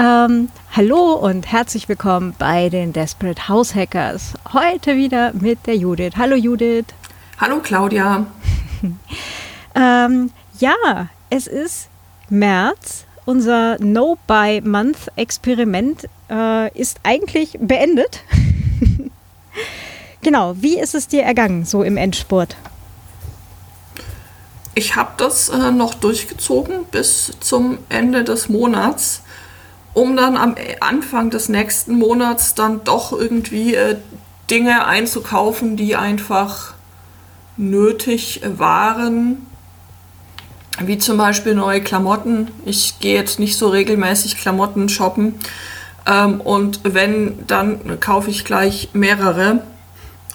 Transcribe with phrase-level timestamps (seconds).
[0.00, 4.34] Ähm, hallo und herzlich willkommen bei den Desperate House Hackers.
[4.52, 6.12] Heute wieder mit der Judith.
[6.16, 6.84] Hallo Judith.
[7.40, 8.24] Hallo Claudia.
[9.74, 10.30] ähm,
[10.60, 11.88] ja, es ist
[12.28, 13.06] März.
[13.24, 18.22] Unser No-Buy-Month-Experiment äh, ist eigentlich beendet.
[20.22, 22.54] genau, wie ist es dir ergangen, so im Endspurt?
[24.76, 29.22] Ich habe das äh, noch durchgezogen bis zum Ende des Monats,
[29.94, 33.96] um dann am Anfang des nächsten Monats dann doch irgendwie äh,
[34.50, 36.74] Dinge einzukaufen, die einfach
[37.56, 39.46] nötig waren.
[40.80, 42.48] Wie zum Beispiel neue Klamotten.
[42.64, 45.34] Ich gehe jetzt nicht so regelmäßig Klamotten shoppen.
[46.06, 49.62] Ähm, und wenn, dann kaufe ich gleich mehrere.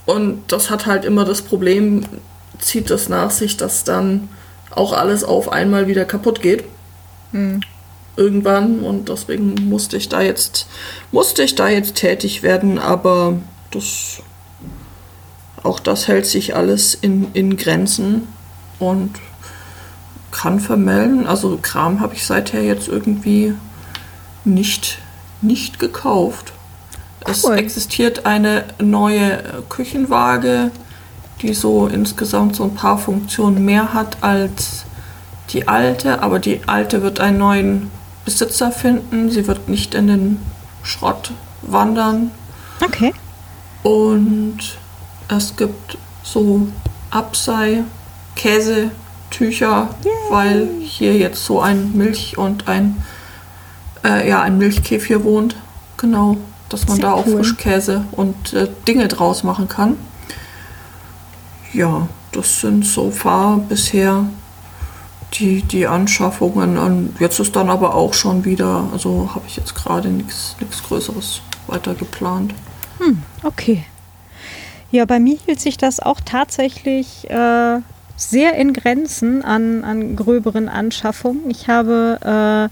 [0.05, 2.05] Und das hat halt immer das Problem,
[2.59, 4.27] zieht das nach sich, dass dann
[4.69, 6.65] auch alles auf einmal wieder kaputt geht.
[7.31, 7.61] Mhm.
[8.15, 10.67] Irgendwann und deswegen musste ich da jetzt
[11.11, 13.39] musste ich da jetzt tätig werden, aber
[13.71, 14.21] das
[15.63, 18.27] auch das hält sich alles in, in Grenzen
[18.79, 19.11] und
[20.31, 21.25] kann vermelden.
[21.25, 23.53] Also Kram habe ich seither jetzt irgendwie
[24.43, 24.99] nicht,
[25.41, 26.51] nicht gekauft.
[27.25, 27.31] Cool.
[27.31, 30.71] Es existiert eine neue Küchenwaage,
[31.41, 34.85] die so insgesamt so ein paar Funktionen mehr hat als
[35.51, 37.91] die alte, aber die alte wird einen neuen
[38.25, 39.29] Besitzer finden.
[39.29, 40.39] Sie wird nicht in den
[40.83, 42.31] Schrott wandern.
[42.83, 43.13] Okay.
[43.83, 44.59] Und
[45.27, 46.67] es gibt so
[47.11, 47.83] Absei,
[48.35, 50.13] Käsetücher, Yay.
[50.29, 53.03] weil hier jetzt so ein Milch und ein
[54.03, 55.55] äh, ja ein Milchkäfig wohnt.
[55.97, 56.37] Genau,
[56.69, 57.37] dass man Sehr da auch cool.
[57.37, 59.97] Frischkäse und äh, Dinge draus machen kann
[61.73, 64.25] ja, das sind so far bisher
[65.33, 66.77] die, die Anschaffungen.
[66.77, 70.55] Und jetzt ist dann aber auch schon wieder, also habe ich jetzt gerade nichts
[70.87, 72.53] Größeres weiter geplant.
[72.99, 73.83] Hm, okay.
[74.91, 77.79] Ja, bei mir hielt sich das auch tatsächlich äh,
[78.15, 81.49] sehr in Grenzen an, an gröberen Anschaffungen.
[81.49, 82.69] Ich habe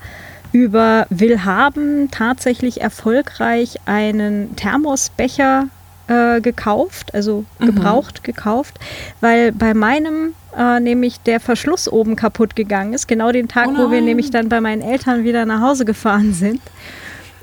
[0.53, 5.67] äh, über Willhaben tatsächlich erfolgreich einen Thermosbecher
[6.11, 7.67] äh, gekauft, also mhm.
[7.67, 8.79] gebraucht gekauft,
[9.21, 13.77] weil bei meinem äh, nämlich der Verschluss oben kaputt gegangen ist, genau den Tag, oh
[13.77, 16.61] wo wir nämlich dann bei meinen Eltern wieder nach Hause gefahren sind.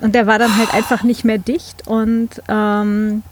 [0.00, 3.22] Und der war dann halt einfach nicht mehr dicht und ähm,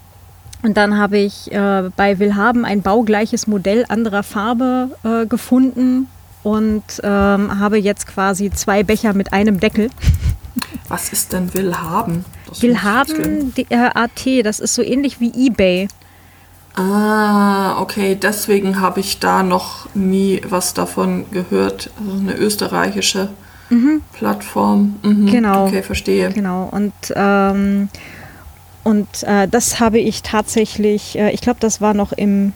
[0.63, 6.07] und dann habe ich äh, bei Willhaben ein baugleiches Modell anderer Farbe äh, gefunden
[6.41, 9.91] und ähm, habe jetzt quasi zwei Becher mit einem Deckel.
[10.87, 12.25] Was ist denn Willhaben?
[12.59, 15.87] Willhaben äh, AT, das ist so ähnlich wie eBay.
[16.75, 21.89] Ah, okay, deswegen habe ich da noch nie was davon gehört.
[21.99, 23.29] Also eine österreichische
[23.69, 24.01] mhm.
[24.13, 24.95] Plattform.
[25.01, 25.25] Mhm.
[25.25, 25.65] Genau.
[25.65, 26.29] Okay, verstehe.
[26.31, 26.69] Genau.
[26.71, 27.89] Und, ähm,
[28.83, 32.53] und äh, das habe ich tatsächlich, äh, ich glaube, das war noch im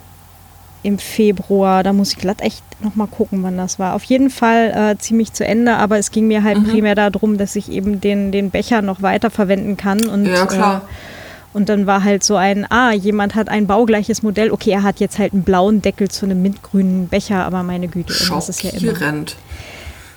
[0.84, 1.84] im Februar.
[1.84, 3.94] Da muss ich glatt echt nochmal gucken, wann das war.
[3.94, 6.68] Auf jeden Fall äh, ziemlich zu Ende, aber es ging mir halt mhm.
[6.68, 10.08] primär darum, dass ich eben den, den Becher noch weiter verwenden kann.
[10.08, 10.82] Und, ja, klar.
[10.84, 14.52] Äh, und dann war halt so ein, ah, jemand hat ein baugleiches Modell.
[14.52, 18.14] Okay, er hat jetzt halt einen blauen Deckel zu einem mintgrünen Becher, aber meine Güte,
[18.30, 18.94] das ist ja immer.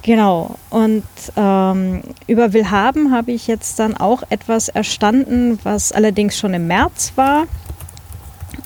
[0.02, 0.56] Genau.
[0.70, 1.02] Und
[1.34, 7.12] ähm, über Willhaben habe ich jetzt dann auch etwas erstanden, was allerdings schon im März
[7.16, 7.46] war.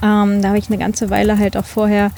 [0.02, 2.10] Ähm, da habe ich eine ganze Weile halt auch vorher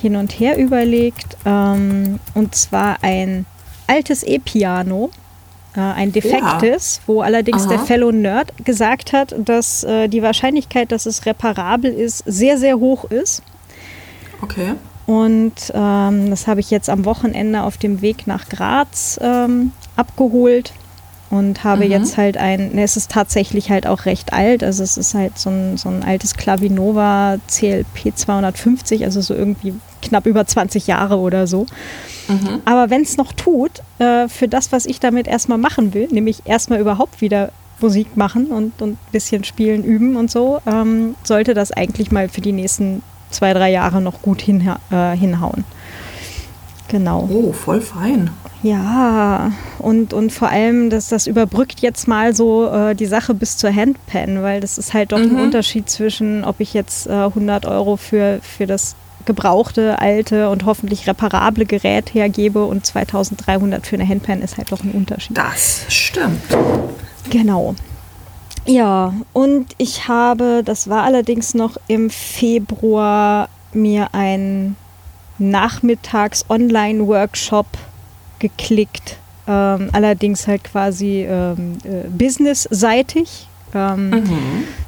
[0.00, 1.36] hin und her überlegt.
[1.44, 3.46] Ähm, und zwar ein
[3.86, 5.10] altes E-Piano,
[5.76, 7.02] äh, ein defektes, ja.
[7.06, 7.70] wo allerdings Aha.
[7.70, 12.78] der Fellow Nerd gesagt hat, dass äh, die Wahrscheinlichkeit, dass es reparabel ist, sehr, sehr
[12.78, 13.42] hoch ist.
[14.42, 14.74] Okay.
[15.06, 20.72] Und ähm, das habe ich jetzt am Wochenende auf dem Weg nach Graz ähm, abgeholt
[21.32, 21.90] und habe mhm.
[21.90, 25.38] jetzt halt ein, ne, es ist tatsächlich halt auch recht alt, also es ist halt
[25.38, 29.72] so ein, so ein altes Clavinova CLP 250, also so irgendwie
[30.02, 31.64] knapp über 20 Jahre oder so.
[32.28, 32.60] Mhm.
[32.66, 36.42] Aber wenn es noch tut, äh, für das, was ich damit erstmal machen will, nämlich
[36.44, 37.50] erstmal überhaupt wieder
[37.80, 42.28] Musik machen und, und ein bisschen spielen, üben und so, ähm, sollte das eigentlich mal
[42.28, 45.64] für die nächsten zwei, drei Jahre noch gut hin, äh, hinhauen.
[46.92, 47.26] Genau.
[47.32, 48.28] Oh, voll fein.
[48.62, 53.56] Ja, und, und vor allem, dass das überbrückt jetzt mal so äh, die Sache bis
[53.56, 55.38] zur Handpan, weil das ist halt doch mhm.
[55.38, 58.94] ein Unterschied zwischen, ob ich jetzt äh, 100 Euro für, für das
[59.24, 64.84] gebrauchte, alte und hoffentlich reparable Gerät hergebe und 2300 für eine Handpan ist halt doch
[64.84, 65.38] ein Unterschied.
[65.38, 66.42] Das stimmt.
[67.30, 67.74] Genau.
[68.66, 74.76] Ja, und ich habe, das war allerdings noch im Februar, mir ein
[75.38, 77.66] Nachmittags-Online-Workshop
[78.38, 79.16] geklickt
[79.48, 83.48] ähm, allerdings halt quasi ähm, äh, businessseitig.
[83.74, 84.22] Ähm,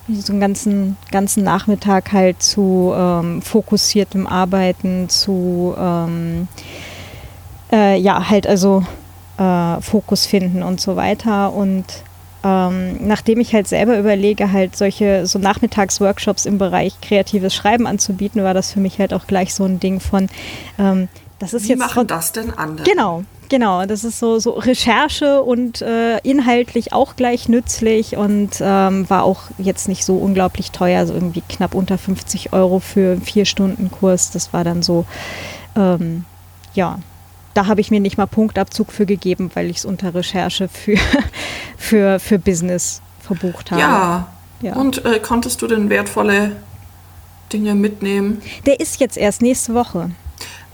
[0.06, 0.20] Mhm.
[0.20, 6.48] so einen ganzen, ganzen Nachmittag halt zu ähm, fokussiertem Arbeiten, zu ähm,
[7.72, 8.84] äh, ja, halt also
[9.38, 11.52] äh, Fokus finden und so weiter.
[11.52, 11.84] Und
[12.44, 18.44] ähm, nachdem ich halt selber überlege, halt solche so Nachmittagsworkshops im Bereich kreatives Schreiben anzubieten,
[18.44, 20.28] war das für mich halt auch gleich so ein Ding von,
[20.78, 21.08] ähm,
[21.38, 22.88] das ist Wie jetzt machen das denn andere?
[22.88, 23.86] Genau, genau.
[23.86, 29.42] Das ist so, so Recherche und äh, inhaltlich auch gleich nützlich und ähm, war auch
[29.58, 33.90] jetzt nicht so unglaublich teuer, also irgendwie knapp unter 50 Euro für einen vier Stunden
[33.90, 34.30] Kurs.
[34.30, 35.06] Das war dann so,
[35.76, 36.24] ähm,
[36.74, 36.98] ja,
[37.54, 40.96] da habe ich mir nicht mal Punktabzug für gegeben, weil ich es unter Recherche für,
[41.76, 43.80] für, für Business verbucht habe.
[43.80, 44.28] Ja.
[44.60, 44.74] Ja.
[44.76, 46.52] Und äh, konntest du denn wertvolle
[47.52, 48.40] Dinge mitnehmen?
[48.66, 50.10] Der ist jetzt erst nächste Woche.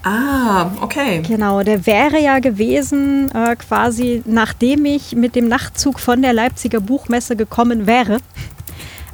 [0.03, 1.21] Ah, okay.
[1.27, 6.81] Genau, der wäre ja gewesen, äh, quasi nachdem ich mit dem Nachtzug von der Leipziger
[6.81, 8.19] Buchmesse gekommen wäre.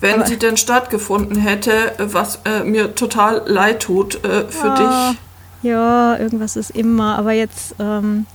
[0.00, 5.10] Wenn Aber- sie denn stattgefunden hätte, was äh, mir total leid tut äh, für Ah,
[5.10, 5.18] dich.
[5.62, 8.26] Ja, irgendwas ist immer, aber jetzt, ähm,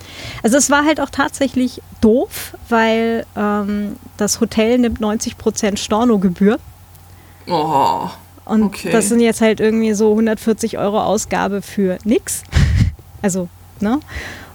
[0.44, 6.60] also es war halt auch tatsächlich doof, weil ähm, das Hotel nimmt 90% Stornogebühr
[7.48, 8.10] Oh,
[8.46, 8.92] und Okay.
[8.92, 12.44] das sind jetzt halt irgendwie so 140 Euro Ausgabe für nix.
[13.24, 14.00] Also, ne?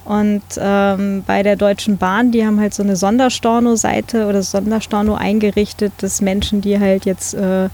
[0.05, 5.93] Und ähm, bei der Deutschen Bahn, die haben halt so eine Sonderstorno-Seite oder Sonderstorno eingerichtet,
[5.99, 7.69] dass Menschen, die halt jetzt äh,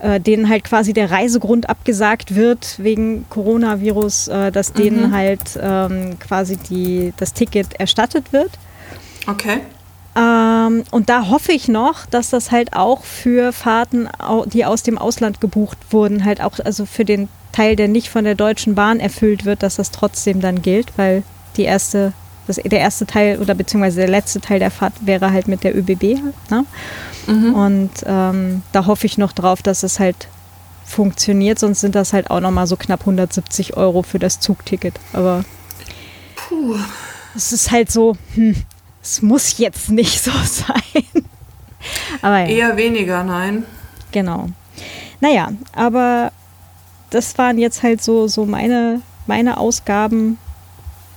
[0.00, 6.18] äh, denen halt quasi der Reisegrund abgesagt wird wegen Coronavirus, äh, dass denen halt ähm,
[6.18, 8.50] quasi die, das Ticket erstattet wird.
[9.26, 9.60] okay.
[10.16, 14.08] Ähm, und da hoffe ich noch, dass das halt auch für Fahrten,
[14.46, 18.24] die aus dem Ausland gebucht wurden, halt auch, also für den Teil, der nicht von
[18.24, 21.22] der Deutschen Bahn erfüllt wird, dass das trotzdem dann gilt, weil
[21.56, 22.12] die erste,
[22.48, 25.76] das, der erste Teil oder beziehungsweise der letzte Teil der Fahrt wäre halt mit der
[25.76, 26.20] ÖBB.
[26.50, 26.64] Ne?
[27.28, 30.28] Und ähm, da hoffe ich noch drauf, dass es halt
[30.84, 34.98] funktioniert, sonst sind das halt auch nochmal so knapp 170 Euro für das Zugticket.
[35.12, 35.44] Aber
[37.36, 38.56] es ist halt so, hm,
[39.02, 41.24] es muss jetzt nicht so sein.
[42.22, 43.64] Aber ja, Eher weniger, nein.
[44.10, 44.48] genau.
[45.20, 46.32] Naja, aber
[47.10, 50.38] das waren jetzt halt so, so meine, meine Ausgaben,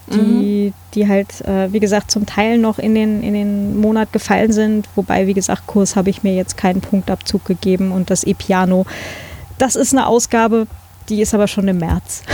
[0.08, 4.52] die, die halt, äh, wie gesagt, zum Teil noch in den, in den Monat gefallen
[4.52, 4.88] sind.
[4.96, 8.86] Wobei, wie gesagt, Kurs habe ich mir jetzt keinen Punktabzug gegeben und das E-Piano,
[9.58, 10.68] das ist eine Ausgabe,
[11.10, 12.24] die ist aber schon im März.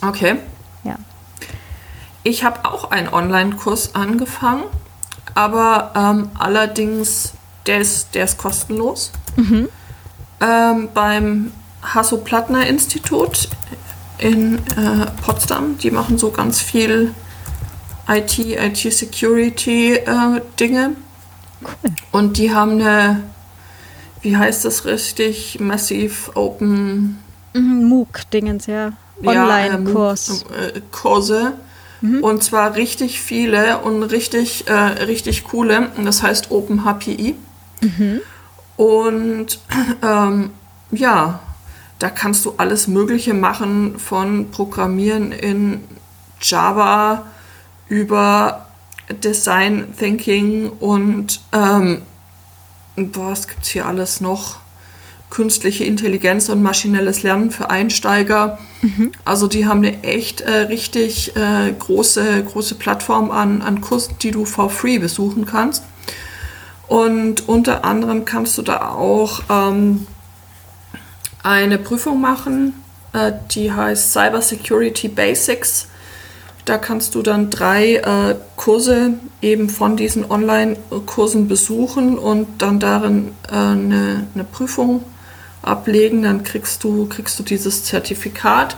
[0.00, 0.36] Okay.
[0.84, 0.94] Ja.
[2.22, 4.62] Ich habe auch einen Online-Kurs angefangen,
[5.34, 7.32] aber ähm, allerdings,
[7.66, 9.10] der ist, der ist kostenlos.
[10.40, 11.50] Ähm, beim
[11.82, 13.48] Hasso-Plattner-Institut
[14.18, 15.78] in äh, Potsdam.
[15.78, 17.14] Die machen so ganz viel
[18.08, 20.90] IT, IT-Security-Dinge.
[21.62, 21.90] Cool.
[22.12, 23.22] Und die haben eine,
[24.22, 27.18] wie heißt das richtig, Massive Open
[27.54, 28.92] Mhm, MOOC-Dingens, ja.
[29.24, 30.44] Online-Kurs.
[30.50, 31.54] Ja, äh, Kurse.
[32.22, 35.88] Und zwar richtig viele und richtig, äh, richtig coole.
[35.96, 37.34] Und das heißt Open HPI.
[38.76, 39.58] Und
[40.02, 40.50] ähm,
[40.92, 41.40] ja,
[41.98, 45.80] da kannst du alles Mögliche machen, von Programmieren in
[46.40, 47.26] Java
[47.88, 48.66] über
[49.10, 52.02] Design Thinking und ähm,
[52.96, 54.58] was gibt's hier alles noch?
[55.30, 58.58] Künstliche Intelligenz und maschinelles Lernen für Einsteiger.
[59.24, 64.30] Also die haben eine echt äh, richtig äh, große, große Plattform an, an Kursen, die
[64.30, 65.84] du for free besuchen kannst.
[66.86, 70.06] Und unter anderem kannst du da auch ähm,
[71.48, 72.74] eine Prüfung machen,
[73.14, 75.88] äh, die heißt Cyber Security Basics.
[76.66, 83.28] Da kannst du dann drei äh, Kurse eben von diesen Online-Kursen besuchen und dann darin
[83.50, 85.02] äh, eine, eine Prüfung
[85.62, 86.22] ablegen.
[86.22, 88.76] Dann kriegst du, kriegst du dieses Zertifikat.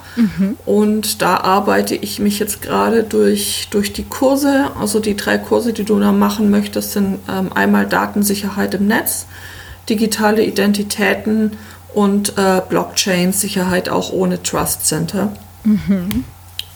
[0.65, 4.71] Und da arbeite ich mich jetzt gerade durch, durch die Kurse.
[4.79, 9.27] Also die drei Kurse, die du da machen möchtest, sind ähm, einmal Datensicherheit im Netz,
[9.89, 11.59] digitale Identitäten
[11.95, 15.33] und äh, Blockchain-Sicherheit auch ohne Trust Center.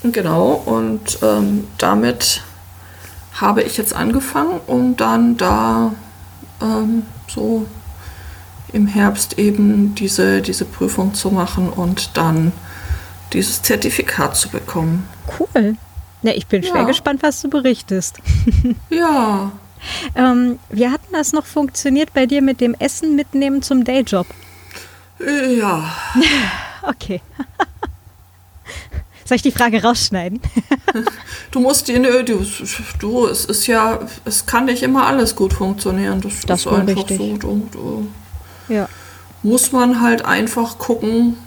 [0.02, 2.42] Genau, und ähm, damit
[3.35, 5.94] habe ich jetzt angefangen, um dann da
[6.61, 7.66] ähm, so
[8.73, 12.52] im Herbst eben diese, diese Prüfung zu machen und dann
[13.33, 15.09] dieses Zertifikat zu bekommen.
[15.38, 15.76] Cool.
[16.23, 16.87] Ja, ich bin schwer Ja.
[16.87, 18.18] gespannt, was du berichtest.
[18.90, 19.52] Ja,
[20.14, 24.26] Ähm, wie hat das noch funktioniert bei dir mit dem Essen mitnehmen zum Dayjob?
[25.18, 25.94] Ja,
[26.87, 27.21] Okay.
[29.25, 30.40] Soll ich die Frage rausschneiden?
[31.50, 32.44] du musst die, nö, du,
[32.99, 36.21] du, es ist ja, es kann nicht immer alles gut funktionieren.
[36.21, 37.16] Das, das ist einfach richtig.
[37.16, 37.37] so.
[37.38, 38.09] Du, du
[38.68, 38.88] ja.
[39.42, 41.38] Muss man halt einfach gucken,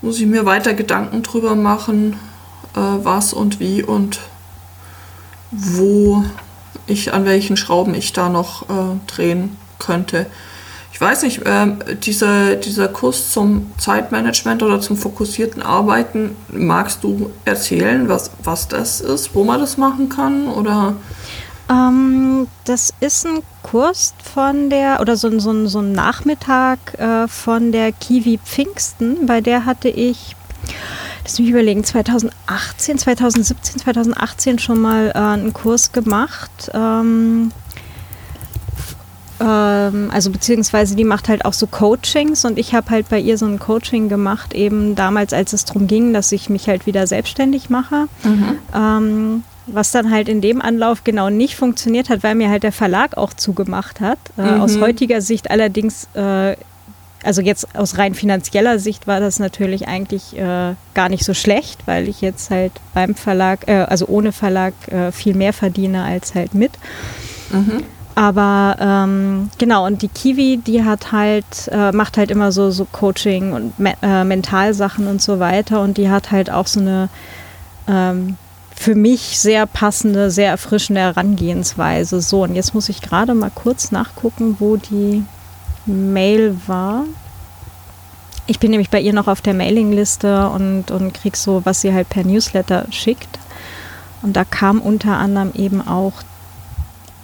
[0.00, 2.14] muss ich mir weiter Gedanken drüber machen,
[2.74, 4.20] äh, was und wie und
[5.50, 6.24] wo
[6.86, 10.26] ich, an welchen Schrauben ich da noch äh, drehen könnte.
[10.98, 17.30] Ich weiß nicht, äh, dieser, dieser Kurs zum Zeitmanagement oder zum fokussierten Arbeiten, magst du
[17.44, 20.48] erzählen, was, was das ist, wo man das machen kann?
[20.48, 20.96] Oder?
[21.70, 27.70] Ähm, das ist ein Kurs von der, oder so, so, so ein Nachmittag äh, von
[27.70, 30.34] der Kiwi Pfingsten, bei der hatte ich
[31.22, 36.70] lass mich überlegen, 2018, 2017, 2018 schon mal äh, einen Kurs gemacht.
[36.72, 37.52] Ähm,
[39.40, 43.38] ähm, also beziehungsweise die macht halt auch so Coachings und ich habe halt bei ihr
[43.38, 47.06] so ein Coaching gemacht, eben damals, als es darum ging, dass ich mich halt wieder
[47.06, 48.06] selbstständig mache.
[48.24, 48.58] Mhm.
[48.74, 52.72] Ähm, was dann halt in dem Anlauf genau nicht funktioniert hat, weil mir halt der
[52.72, 54.18] Verlag auch zugemacht hat.
[54.38, 54.60] Äh, mhm.
[54.62, 56.56] Aus heutiger Sicht allerdings äh,
[57.24, 61.80] also jetzt aus rein finanzieller Sicht war das natürlich eigentlich äh, gar nicht so schlecht,
[61.86, 66.34] weil ich jetzt halt beim Verlag, äh, also ohne Verlag, äh, viel mehr verdiene als
[66.34, 66.72] halt mit.
[67.50, 67.82] Mhm.
[68.18, 72.84] Aber ähm, genau, und die Kiwi, die hat halt, äh, macht halt immer so, so
[72.84, 75.80] Coaching und Me äh, Mentalsachen und so weiter.
[75.82, 77.10] Und die hat halt auch so eine
[77.86, 78.36] ähm,
[78.74, 82.20] für mich sehr passende, sehr erfrischende Herangehensweise.
[82.20, 85.22] So, und jetzt muss ich gerade mal kurz nachgucken, wo die
[85.86, 87.04] Mail war.
[88.48, 91.94] Ich bin nämlich bei ihr noch auf der Mailingliste und, und krieg so, was sie
[91.94, 93.38] halt per Newsletter schickt.
[94.22, 96.14] Und da kam unter anderem eben auch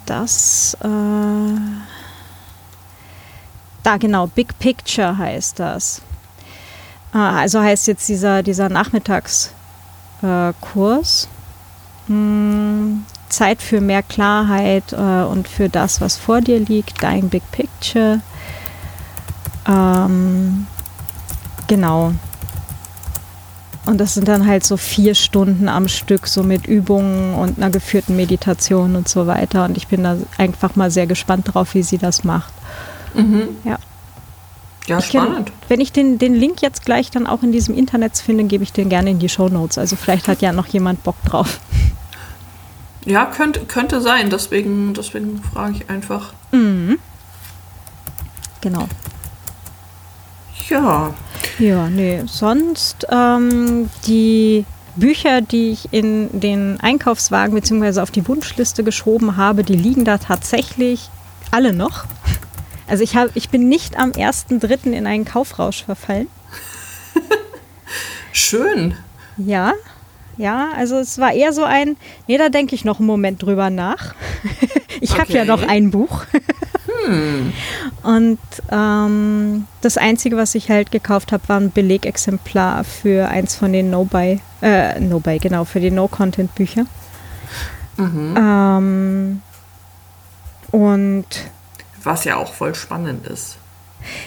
[0.05, 1.59] das, äh,
[3.83, 6.01] da genau, Big Picture heißt das.
[7.13, 9.51] Ah, also heißt jetzt dieser, dieser Nachmittagskurs.
[10.21, 11.27] Äh,
[12.07, 17.43] hm, Zeit für mehr Klarheit äh, und für das, was vor dir liegt, Dein Big
[17.51, 18.21] Picture.
[19.67, 20.67] Ähm,
[21.67, 22.13] genau.
[23.85, 27.69] Und das sind dann halt so vier Stunden am Stück, so mit Übungen und einer
[27.69, 29.65] geführten Meditation und so weiter.
[29.65, 32.53] Und ich bin da einfach mal sehr gespannt drauf, wie sie das macht.
[33.13, 33.57] Mhm.
[33.63, 33.77] Ja.
[34.87, 35.47] Ja, ich spannend.
[35.47, 38.63] Kenn, wenn ich den, den Link jetzt gleich dann auch in diesem Internet finde, gebe
[38.63, 39.77] ich den gerne in die Show Notes.
[39.77, 41.59] Also vielleicht hat ja noch jemand Bock drauf.
[43.05, 44.29] Ja, könnte, könnte sein.
[44.29, 46.33] Deswegen, deswegen frage ich einfach.
[46.51, 46.99] Mhm.
[48.61, 48.87] Genau.
[50.69, 51.13] Ja.
[51.59, 52.23] Ja, nee.
[52.25, 57.99] Sonst ähm, die Bücher, die ich in den Einkaufswagen bzw.
[57.99, 61.09] auf die Wunschliste geschoben habe, die liegen da tatsächlich
[61.51, 62.05] alle noch.
[62.87, 64.91] Also ich, hab, ich bin nicht am 1.3.
[64.91, 66.27] in einen Kaufrausch verfallen.
[68.31, 68.93] Schön.
[69.37, 69.73] Ja,
[70.37, 73.69] ja, also es war eher so ein, nee, da denke ich noch einen Moment drüber
[73.69, 74.13] nach.
[75.01, 75.21] ich okay.
[75.21, 76.25] habe ja noch ein Buch.
[77.05, 77.53] Hm.
[78.03, 78.39] Und
[78.71, 83.89] ähm, das Einzige, was ich halt gekauft habe, war ein Belegexemplar für eins von den
[83.89, 86.85] No-Buy, äh, No-Buy, genau, für die No-Content-Bücher.
[87.97, 88.35] Mhm.
[88.37, 89.41] Ähm,
[90.71, 91.25] und
[92.03, 93.57] was ja auch voll spannend ist.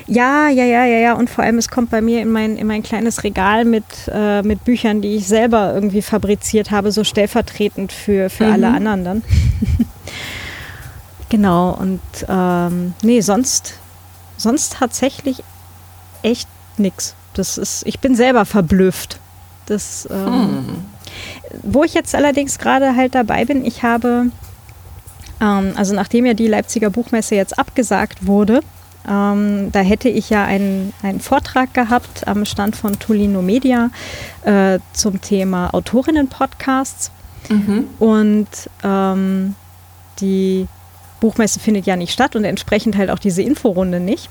[0.06, 1.12] Ja, ja, ja, ja, ja.
[1.14, 4.42] Und vor allem, es kommt bei mir in mein, in mein kleines Regal mit, äh,
[4.42, 8.52] mit Büchern, die ich selber irgendwie fabriziert habe, so stellvertretend für, für mhm.
[8.52, 9.22] alle anderen dann.
[11.28, 13.74] genau, und ähm, nee, sonst,
[14.36, 15.42] sonst tatsächlich
[16.22, 17.14] echt nichts.
[17.34, 19.20] Das ist, ich bin selber verblüfft.
[19.66, 20.84] Das, ähm, hm.
[21.62, 24.26] Wo ich jetzt allerdings gerade halt dabei bin, ich habe,
[25.40, 28.60] ähm, also nachdem ja die Leipziger Buchmesse jetzt abgesagt wurde,
[29.08, 33.90] ähm, da hätte ich ja einen, einen Vortrag gehabt am Stand von Tolino Media
[34.44, 37.10] äh, zum Thema Autorinnen-Podcasts.
[37.48, 37.88] Mhm.
[37.98, 38.48] Und
[38.82, 39.54] ähm,
[40.20, 40.66] die
[41.20, 44.28] Buchmesse findet ja nicht statt und entsprechend halt auch diese Inforunde nicht.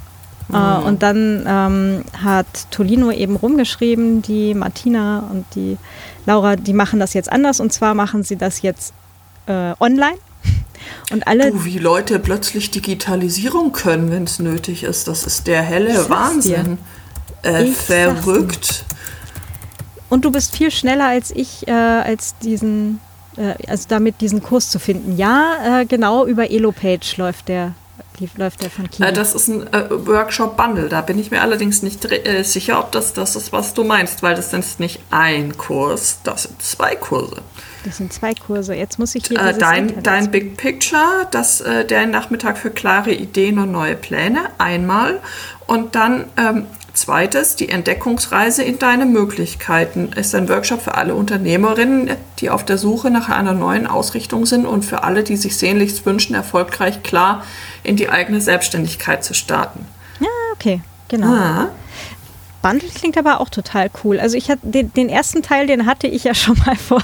[0.50, 0.56] Mhm.
[0.56, 5.78] Äh, und dann ähm, hat Tolino eben rumgeschrieben, die Martina und die
[6.26, 8.94] Laura, die machen das jetzt anders und zwar machen sie das jetzt
[9.48, 10.18] äh, online.
[11.12, 15.62] Und alle du, wie Leute plötzlich Digitalisierung können, wenn es nötig ist, das ist der
[15.62, 16.78] helle Wahnsinn.
[17.44, 18.86] Äh, verrückt.
[20.10, 23.07] Und du bist viel schneller als ich, äh, als diesen, äh,
[23.68, 25.18] also damit diesen Kurs zu finden.
[25.18, 27.74] Ja, äh, genau, über Elopage läuft der
[28.36, 29.08] läuft der von Kiwi?
[29.08, 30.90] Äh, das ist ein äh, Workshop-Bundle.
[30.90, 34.24] Da bin ich mir allerdings nicht äh, sicher, ob das das ist, was du meinst,
[34.24, 37.42] weil das ist nicht ein Kurs, das sind zwei Kurse.
[37.84, 38.74] Das sind zwei Kurse.
[38.74, 43.14] Jetzt muss ich hier äh, dein, dein Big Picture, das, äh, der Nachmittag für klare
[43.14, 45.20] Ideen und neue Pläne, einmal.
[45.68, 46.66] Und dann ähm,
[46.98, 52.78] zweites, die Entdeckungsreise in deine Möglichkeiten ist ein Workshop für alle Unternehmerinnen, die auf der
[52.78, 57.44] Suche nach einer neuen Ausrichtung sind und für alle, die sich sehnlichst wünschen, erfolgreich klar
[57.84, 59.86] in die eigene Selbstständigkeit zu starten.
[60.20, 61.28] Ja, okay, genau.
[61.28, 61.70] Ah.
[62.62, 64.20] Bundle klingt aber auch total cool.
[64.20, 67.04] Also ich hatte den, den ersten Teil, den hatte ich ja schon mal vor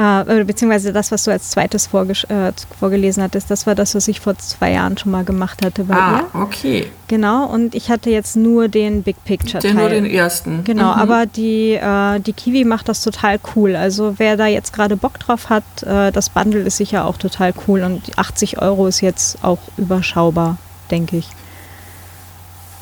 [0.00, 4.20] äh, beziehungsweise das, was du als zweites äh, vorgelesen hattest, das war das, was ich
[4.20, 6.40] vor zwei Jahren schon mal gemacht hatte bei ah, ihr.
[6.40, 6.86] okay.
[7.08, 9.72] Genau, und ich hatte jetzt nur den Big Picture Teil.
[9.72, 10.64] Den nur den ersten.
[10.64, 11.00] Genau, mhm.
[11.00, 13.76] aber die, äh, die Kiwi macht das total cool.
[13.76, 17.52] Also wer da jetzt gerade Bock drauf hat, äh, das Bundle ist sicher auch total
[17.68, 20.56] cool und 80 Euro ist jetzt auch überschaubar,
[20.90, 21.28] denke ich.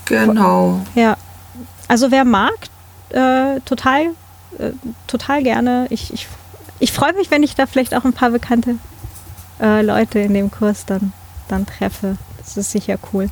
[0.05, 0.83] Genau.
[0.95, 1.17] Ja,
[1.89, 2.55] also wer mag,
[3.11, 4.11] äh, total,
[4.59, 4.71] äh,
[5.09, 5.87] total gerne.
[5.91, 6.29] Ich, ich
[6.81, 8.77] ich freue mich, wenn ich da vielleicht auch ein paar bekannte
[9.61, 11.13] äh, Leute in dem Kurs dann,
[11.49, 12.17] dann treffe.
[12.39, 13.29] Das ist sicher cool.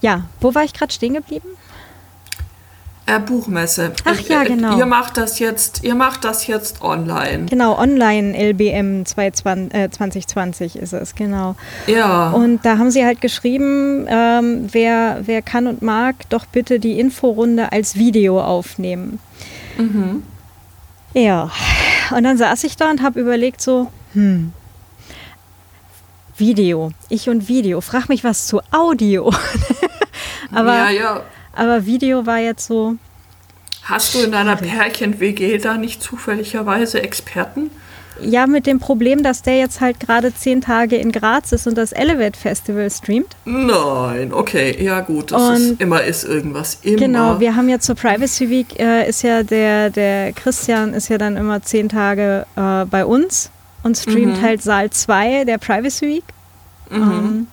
[0.00, 1.48] Ja, wo war ich gerade stehen geblieben?
[3.06, 3.92] Äh, Buchmesse.
[4.04, 4.78] Ach ja, äh, genau.
[4.78, 7.46] Ihr macht das jetzt, ihr macht das jetzt online.
[7.46, 11.56] Genau, online LBM 2020 ist es, genau.
[11.86, 12.30] Ja.
[12.30, 17.00] Und da haben sie halt geschrieben, ähm, wer, wer kann und mag, doch bitte die
[17.00, 19.18] Inforunde als Video aufnehmen.
[19.78, 20.22] Mhm.
[21.14, 21.50] Ja,
[22.10, 24.52] und dann saß ich da und habe überlegt so, hm,
[26.36, 29.30] Video, ich und Video, frag mich was zu Audio.
[30.52, 31.22] aber, ja, ja.
[31.52, 32.96] aber Video war jetzt so.
[33.84, 37.70] Hast du in deiner Pärchen-WG da nicht zufälligerweise Experten?
[38.20, 41.76] Ja, mit dem Problem, dass der jetzt halt gerade zehn Tage in Graz ist und
[41.76, 43.36] das Elevate Festival streamt.
[43.44, 46.78] Nein, okay, ja gut, das ist, immer ist irgendwas.
[46.82, 46.96] Immer.
[46.96, 51.18] Genau, wir haben ja zur Privacy Week, äh, ist ja der, der Christian ist ja
[51.18, 53.50] dann immer zehn Tage äh, bei uns
[53.82, 54.42] und streamt mhm.
[54.42, 56.24] halt Saal 2 der Privacy Week.
[56.90, 57.02] Mhm.
[57.02, 57.46] Ähm,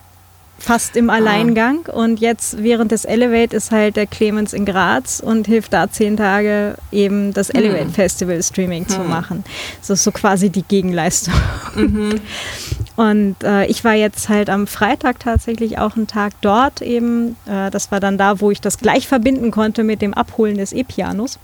[0.59, 1.87] fast im Alleingang.
[1.87, 1.93] Ah.
[1.93, 6.17] Und jetzt während des Elevate ist halt der Clemens in Graz und hilft da zehn
[6.17, 7.55] Tage eben das hm.
[7.55, 8.89] Elevate Festival Streaming hm.
[8.89, 9.43] zu machen.
[9.79, 11.33] Das ist so quasi die Gegenleistung.
[11.75, 12.21] Mhm.
[12.99, 17.37] Und äh, ich war jetzt halt am Freitag tatsächlich auch einen Tag dort eben.
[17.45, 20.73] Äh, das war dann da, wo ich das gleich verbinden konnte mit dem Abholen des
[20.73, 21.39] E-Pianos.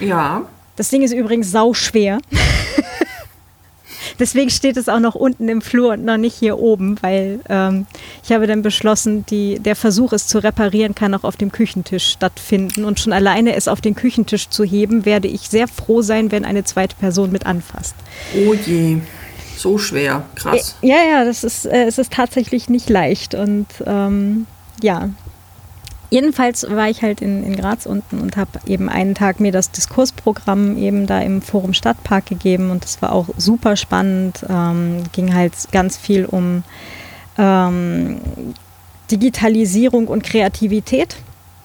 [0.00, 0.42] Ja.
[0.74, 2.18] Das Ding ist übrigens sau schwer.
[4.18, 7.86] Deswegen steht es auch noch unten im Flur und noch nicht hier oben, weil ähm,
[8.24, 12.08] ich habe dann beschlossen, die, der Versuch, es zu reparieren, kann auch auf dem Küchentisch
[12.08, 12.84] stattfinden.
[12.84, 16.44] Und schon alleine es auf den Küchentisch zu heben, werde ich sehr froh sein, wenn
[16.44, 17.94] eine zweite Person mit anfasst.
[18.34, 18.98] Oh je.
[19.56, 20.76] So schwer, krass.
[20.82, 23.34] Ja, ja, das ist, äh, es ist tatsächlich nicht leicht.
[23.34, 24.46] Und ähm,
[24.82, 25.10] ja,
[26.10, 29.70] Jedenfalls war ich halt in, in Graz unten und habe eben einen Tag mir das
[29.70, 34.44] Diskursprogramm eben da im Forum Stadtpark gegeben und das war auch super spannend.
[34.48, 36.62] Ähm, ging halt ganz viel um
[37.38, 38.20] ähm,
[39.10, 41.16] Digitalisierung und Kreativität.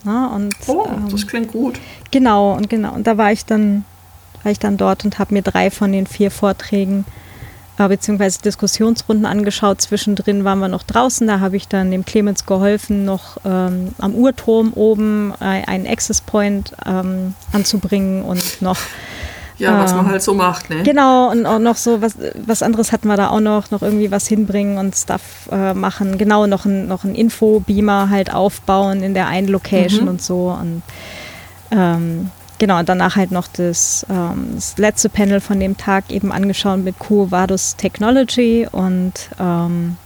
[0.06, 1.80] Ja, und, oh, das ähm, klingt gut.
[2.10, 2.94] Genau, und genau.
[2.94, 3.86] Und da war ich dann,
[4.42, 7.21] war ich dann dort und habe mir drei von den vier Vorträgen äh,
[7.88, 9.82] beziehungsweise Diskussionsrunden angeschaut.
[9.82, 14.16] Zwischendrin waren wir noch draußen, da habe ich dann dem Clemens geholfen, noch ähm, am
[14.16, 18.78] Uhrturm oben äh, einen Access Point ähm, anzubringen und noch
[19.62, 20.82] ja, was man ähm, halt so macht, ne?
[20.82, 24.10] Genau, und auch noch so, was, was anderes hatten wir da auch noch, noch irgendwie
[24.10, 26.18] was hinbringen und Stuff äh, machen.
[26.18, 30.10] Genau, noch ein, noch ein Info-Beamer halt aufbauen in der einen Location mhm.
[30.10, 30.58] und so.
[30.60, 30.82] Und
[31.70, 36.32] ähm, Genau, und danach halt noch das, ähm, das, letzte Panel von dem Tag eben
[36.32, 39.98] angeschaut mit Quo Vadus Technology und, ähm,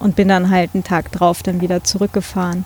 [0.00, 2.64] und bin dann halt einen Tag drauf dann wieder zurückgefahren.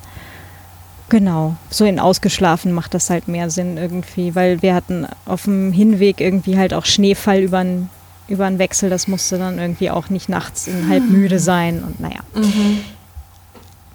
[1.10, 5.72] Genau, so in ausgeschlafen macht das halt mehr Sinn irgendwie, weil wir hatten auf dem
[5.72, 7.90] Hinweg irgendwie halt auch Schneefall über den
[8.28, 12.20] über Wechsel, das musste dann irgendwie auch nicht nachts in halb müde sein und naja.
[12.34, 12.80] Mhm.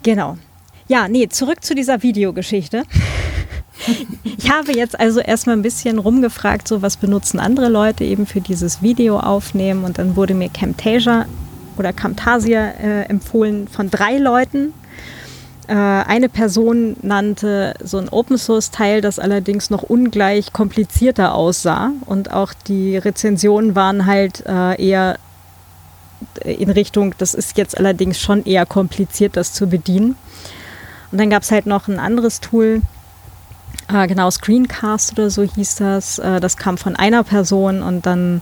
[0.04, 0.38] Genau.
[0.88, 2.84] Ja, nee, zurück zu dieser Videogeschichte.
[4.38, 8.42] Ich habe jetzt also erstmal ein bisschen rumgefragt, so was benutzen andere Leute eben für
[8.42, 11.26] dieses Video aufnehmen und dann wurde mir Camtasia
[11.78, 14.74] oder Camtasia äh, empfohlen von drei Leuten.
[15.68, 21.92] Äh, eine Person nannte so ein Open Source Teil, das allerdings noch ungleich komplizierter aussah
[22.06, 25.18] und auch die Rezensionen waren halt äh, eher
[26.44, 30.16] in Richtung, das ist jetzt allerdings schon eher kompliziert, das zu bedienen.
[31.12, 32.82] Und dann gab es halt noch ein anderes Tool,
[33.94, 36.20] äh, genau, Screencast oder so hieß das.
[36.20, 38.42] Äh, das kam von einer Person und dann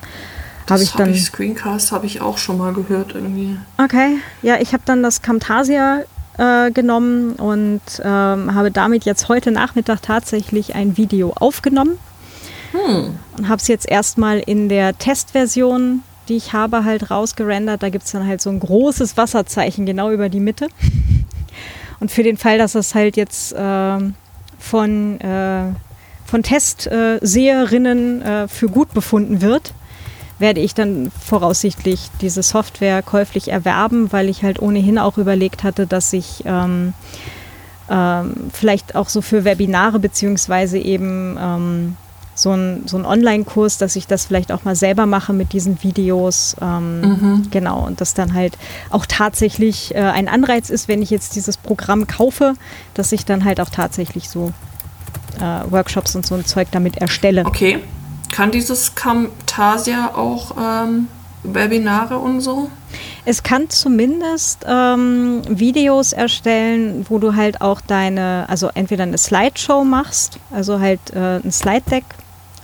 [0.69, 1.09] habe ich dann.
[1.09, 3.57] Hab ich Screencast habe ich auch schon mal gehört irgendwie.
[3.77, 6.03] Okay, ja, ich habe dann das Camtasia
[6.37, 11.97] äh, genommen und ähm, habe damit jetzt heute Nachmittag tatsächlich ein Video aufgenommen.
[12.71, 13.17] Hm.
[13.37, 17.83] Und habe es jetzt erstmal in der Testversion, die ich habe, halt rausgerendert.
[17.83, 20.67] Da gibt es dann halt so ein großes Wasserzeichen genau über die Mitte.
[21.99, 23.99] Und für den Fall, dass es halt jetzt äh,
[24.61, 25.63] von, äh,
[26.25, 29.73] von Testseherinnen äh, für gut befunden wird,
[30.39, 35.87] werde ich dann voraussichtlich diese Software käuflich erwerben, weil ich halt ohnehin auch überlegt hatte,
[35.87, 36.93] dass ich ähm,
[37.89, 41.97] ähm, vielleicht auch so für Webinare beziehungsweise eben ähm,
[42.41, 45.81] so ein, so ein Online-Kurs, dass ich das vielleicht auch mal selber mache mit diesen
[45.83, 46.55] Videos.
[46.61, 47.47] Ähm, mhm.
[47.51, 48.57] Genau, und das dann halt
[48.89, 52.55] auch tatsächlich äh, ein Anreiz ist, wenn ich jetzt dieses Programm kaufe,
[52.93, 54.51] dass ich dann halt auch tatsächlich so
[55.39, 57.45] äh, Workshops und so ein Zeug damit erstelle.
[57.45, 57.79] Okay.
[58.31, 61.07] Kann dieses Camtasia auch ähm,
[61.43, 62.69] Webinare und so?
[63.25, 69.83] Es kann zumindest ähm, Videos erstellen, wo du halt auch deine, also entweder eine Slideshow
[69.83, 72.20] machst, also halt äh, ein Slide Deck, äh,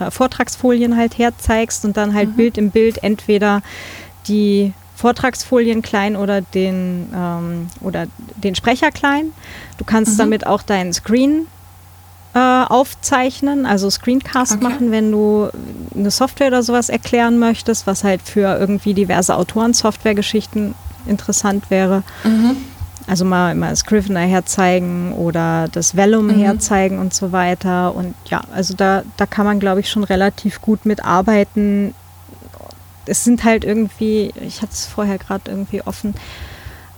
[0.10, 2.36] Vortragsfolien halt herzeigst und dann halt mhm.
[2.36, 3.62] Bild im Bild entweder
[4.28, 9.32] die Vortragsfolien klein oder den, ähm, oder den Sprecher klein.
[9.78, 10.18] Du kannst mhm.
[10.18, 11.48] damit auch deinen Screen
[12.34, 14.64] äh, aufzeichnen, also Screencast okay.
[14.64, 15.50] machen, wenn du
[15.96, 20.76] eine Software oder sowas erklären möchtest, was halt für irgendwie diverse Autoren Softwaregeschichten
[21.08, 22.04] interessant wäre.
[22.24, 22.58] Mhm.
[23.08, 26.40] Also mal, mal Scrivener herzeigen oder das Vellum mhm.
[26.40, 27.96] herzeigen und so weiter.
[27.96, 31.96] Und ja, also da, da kann man, glaube ich, schon relativ gut mitarbeiten.
[33.06, 36.16] Es sind halt irgendwie, ich hatte es vorher gerade irgendwie offen,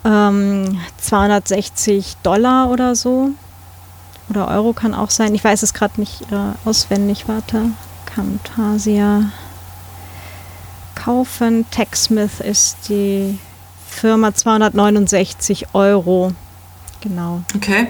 [0.04, 3.30] ähm, 260 Dollar oder so
[4.30, 5.34] oder Euro kann auch sein.
[5.34, 7.28] Ich weiß es gerade nicht äh, auswendig.
[7.28, 7.72] Warte.
[8.06, 9.32] Camtasia.
[10.95, 11.65] Kaufen.
[11.72, 13.39] TechSmith ist die
[14.00, 16.32] Firma 269 Euro.
[17.02, 17.42] Genau.
[17.56, 17.88] Okay.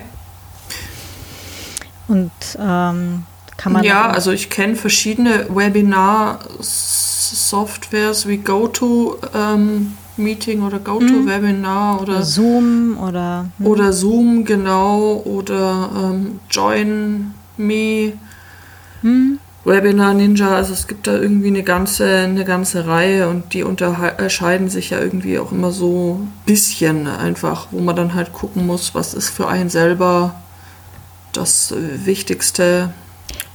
[2.08, 3.26] Und ähm,
[3.58, 3.84] kann man.
[3.84, 9.20] Ja, also ich kenne verschiedene Webinar-Softwares wie GoTo.
[9.36, 12.00] Ähm, Meeting oder GoToWebinar mhm.
[12.02, 13.66] oder Zoom oder hm.
[13.66, 18.14] oder Zoom genau oder ähm, Join Me,
[19.02, 19.40] hm.
[19.70, 20.56] Webinar Ninja.
[20.56, 25.00] Also es gibt da irgendwie eine ganze eine ganze Reihe und die unterscheiden sich ja
[25.00, 29.30] irgendwie auch immer so ein bisschen einfach, wo man dann halt gucken muss, was ist
[29.30, 30.36] für einen selber
[31.32, 32.94] das Wichtigste.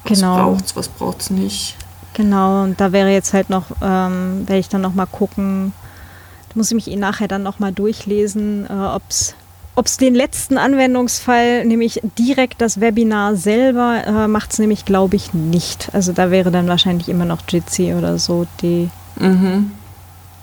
[0.05, 0.37] Was genau.
[0.37, 1.77] braucht's, was braucht's nicht.
[2.15, 5.73] Genau, und da wäre jetzt halt noch, ähm, werde ich dann noch mal gucken,
[6.55, 8.73] muss ich mich eh nachher dann nochmal durchlesen, äh,
[9.77, 15.17] ob es den letzten Anwendungsfall, nämlich direkt das Webinar selber, äh, macht es nämlich, glaube
[15.17, 15.89] ich, nicht.
[15.93, 19.73] Also da wäre dann wahrscheinlich immer noch Jitsi oder so die, mhm.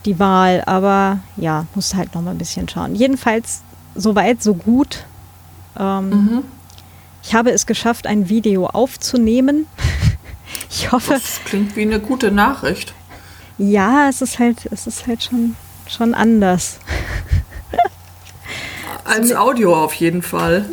[0.06, 0.64] die Wahl.
[0.66, 2.96] Aber ja, muss halt noch mal ein bisschen schauen.
[2.96, 3.62] Jedenfalls,
[3.96, 5.06] soweit, so gut.
[5.80, 6.44] Ähm, mhm.
[7.24, 9.68] Ich habe es geschafft, ein Video aufzunehmen.
[10.70, 11.14] ich hoffe.
[11.14, 12.94] Das klingt wie eine gute Nachricht.
[13.58, 15.56] Ja, es ist halt, es ist halt schon
[15.92, 16.80] schon anders.
[19.06, 20.66] Als Audio auf jeden Fall.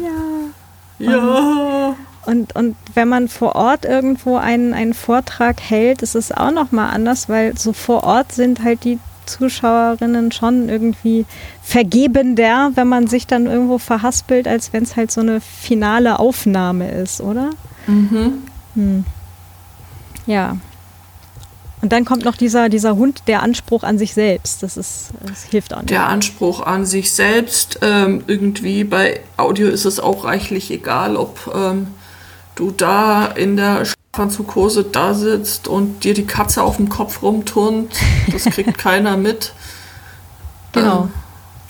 [0.99, 1.13] Ja.
[1.13, 1.95] Ja.
[2.27, 6.91] Und, und wenn man vor Ort irgendwo einen, einen Vortrag hält, ist es auch nochmal
[6.91, 11.27] anders, weil so vor Ort sind halt die Zuschauerinnen schon irgendwie
[11.63, 16.91] vergebender, wenn man sich dann irgendwo verhaspelt, als wenn es halt so eine finale Aufnahme
[16.91, 17.51] ist, oder?
[17.87, 18.43] Mhm.
[18.75, 19.05] Hm.
[20.27, 20.57] Ja.
[21.81, 24.63] Und dann kommt noch dieser, dieser Hund, der Anspruch an sich selbst.
[24.63, 25.91] Das, ist, das hilft auch nicht.
[25.91, 27.79] Der Anspruch an sich selbst.
[27.83, 31.89] Ähm, irgendwie bei Audio ist es auch reichlich egal, ob ähm,
[32.57, 37.95] du da in der Schlafanzughose da sitzt und dir die Katze auf dem Kopf rumturnt.
[38.33, 39.53] Das kriegt keiner mit.
[40.73, 41.03] Genau.
[41.03, 41.13] Ähm,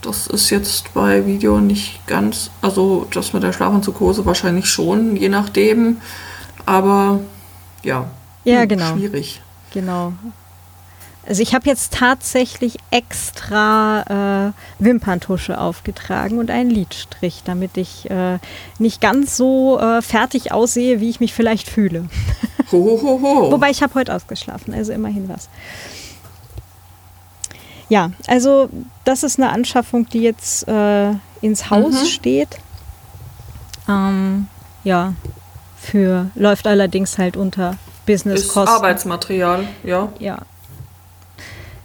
[0.00, 5.28] das ist jetzt bei Video nicht ganz, also das mit der Schlafanzughose wahrscheinlich schon, je
[5.28, 5.98] nachdem.
[6.64, 7.20] Aber
[7.82, 8.08] ja,
[8.44, 8.94] ja genau.
[8.94, 9.42] schwierig.
[9.72, 10.12] Genau.
[11.28, 18.38] Also ich habe jetzt tatsächlich extra äh, Wimperntusche aufgetragen und einen Lidstrich, damit ich äh,
[18.78, 22.08] nicht ganz so äh, fertig aussehe, wie ich mich vielleicht fühle.
[22.72, 23.50] Ho, ho, ho.
[23.52, 25.50] Wobei ich habe heute ausgeschlafen, also immerhin was.
[27.90, 28.70] Ja, also
[29.04, 31.10] das ist eine Anschaffung, die jetzt äh,
[31.42, 32.06] ins Haus mhm.
[32.06, 32.58] steht.
[33.86, 34.48] Ähm,
[34.82, 35.12] ja,
[35.78, 37.76] für läuft allerdings halt unter
[38.08, 38.62] Businesskosten.
[38.62, 40.08] Ist Arbeitsmaterial, ja.
[40.18, 40.38] Ja.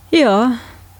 [0.09, 0.53] Ja.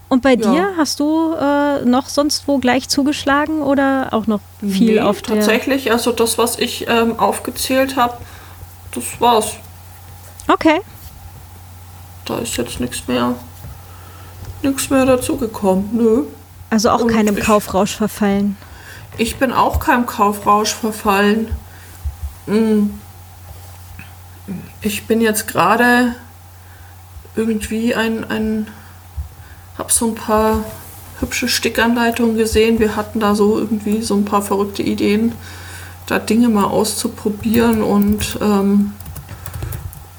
[0.10, 0.52] Und bei ja.
[0.52, 5.22] dir hast du äh, noch sonst wo gleich zugeschlagen oder auch noch viel nee, auf
[5.22, 5.38] der?
[5.38, 8.18] Tatsächlich, also das, was ich ähm, aufgezählt habe,
[8.94, 9.54] das war's.
[10.48, 10.82] Okay.
[12.26, 13.34] Da ist jetzt nichts mehr,
[14.62, 15.90] nichts mehr dazugekommen.
[15.94, 16.24] Nö.
[16.70, 18.58] Also auch Und keinem ich, Kaufrausch verfallen.
[19.18, 21.56] Ich bin auch keinem Kaufrausch verfallen.
[22.46, 23.00] Hm.
[24.82, 26.16] Ich bin jetzt gerade
[27.36, 28.68] irgendwie ein, ein
[29.78, 30.64] hab so ein paar
[31.20, 32.80] hübsche Stickanleitung gesehen.
[32.80, 35.34] Wir hatten da so irgendwie so ein paar verrückte Ideen,
[36.06, 38.94] da Dinge mal auszuprobieren und ähm,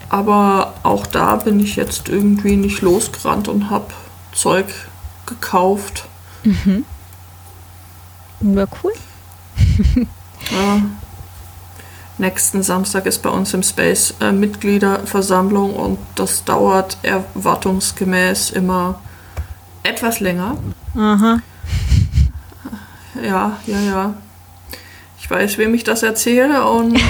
[0.08, 3.86] aber auch da bin ich jetzt irgendwie nicht losgerannt und habe
[4.32, 4.66] Zeug
[5.26, 6.04] gekauft.
[6.44, 6.84] Mhm.
[8.40, 8.92] Ja, cool.
[10.50, 10.82] ja.
[12.16, 19.00] Nächsten Samstag ist bei uns im Space äh, Mitgliederversammlung und das dauert erwartungsgemäß immer
[19.82, 20.56] etwas länger.
[20.96, 21.40] Aha.
[23.20, 24.14] Ja, ja, ja.
[25.18, 27.00] Ich weiß, wem ich das erzähle und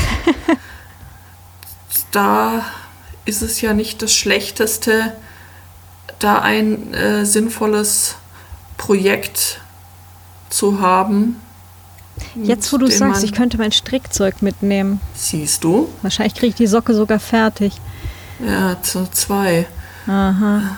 [2.10, 2.64] da
[3.26, 5.12] ist es ja nicht das Schlechteste,
[6.18, 8.16] da ein äh, sinnvolles
[8.78, 9.60] Projekt
[10.48, 11.40] zu haben,
[12.36, 15.00] Jetzt, wo du sagst, ich könnte mein Strickzeug mitnehmen.
[15.14, 15.88] Siehst du?
[16.02, 17.74] Wahrscheinlich kriege ich die Socke sogar fertig.
[18.44, 19.66] Ja, zu zwei.
[20.06, 20.76] Aha.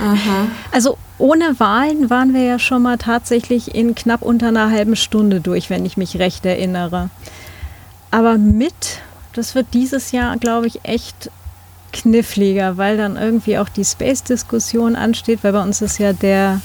[0.00, 0.46] Aha.
[0.72, 5.40] Also ohne Wahlen waren wir ja schon mal tatsächlich in knapp unter einer halben Stunde
[5.40, 7.08] durch, wenn ich mich recht erinnere.
[8.10, 9.00] Aber mit,
[9.32, 11.30] das wird dieses Jahr, glaube ich, echt
[11.92, 16.60] kniffliger, weil dann irgendwie auch die Space-Diskussion ansteht, weil bei uns ist ja der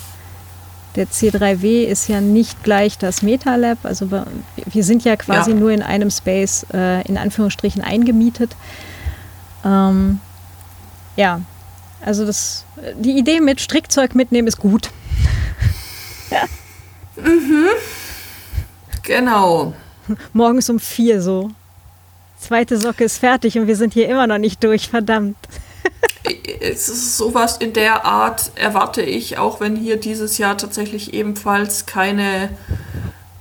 [0.96, 3.78] der C3W ist ja nicht gleich das MetaLab.
[3.84, 5.58] Also wir sind ja quasi ja.
[5.58, 8.56] nur in einem Space äh, in Anführungsstrichen eingemietet.
[9.64, 10.20] Ähm,
[11.16, 11.42] ja,
[12.04, 12.66] also das,
[12.98, 14.90] die Idee mit Strickzeug mitnehmen ist gut.
[16.32, 16.44] ja.
[17.16, 17.68] Mhm.
[19.04, 19.74] Genau.
[20.34, 21.52] Morgens um vier so.
[22.38, 25.38] Zweite Socke ist fertig und wir sind hier immer noch nicht durch, verdammt
[26.62, 31.86] es ist sowas in der Art erwarte ich, auch wenn hier dieses Jahr tatsächlich ebenfalls
[31.86, 32.50] keine,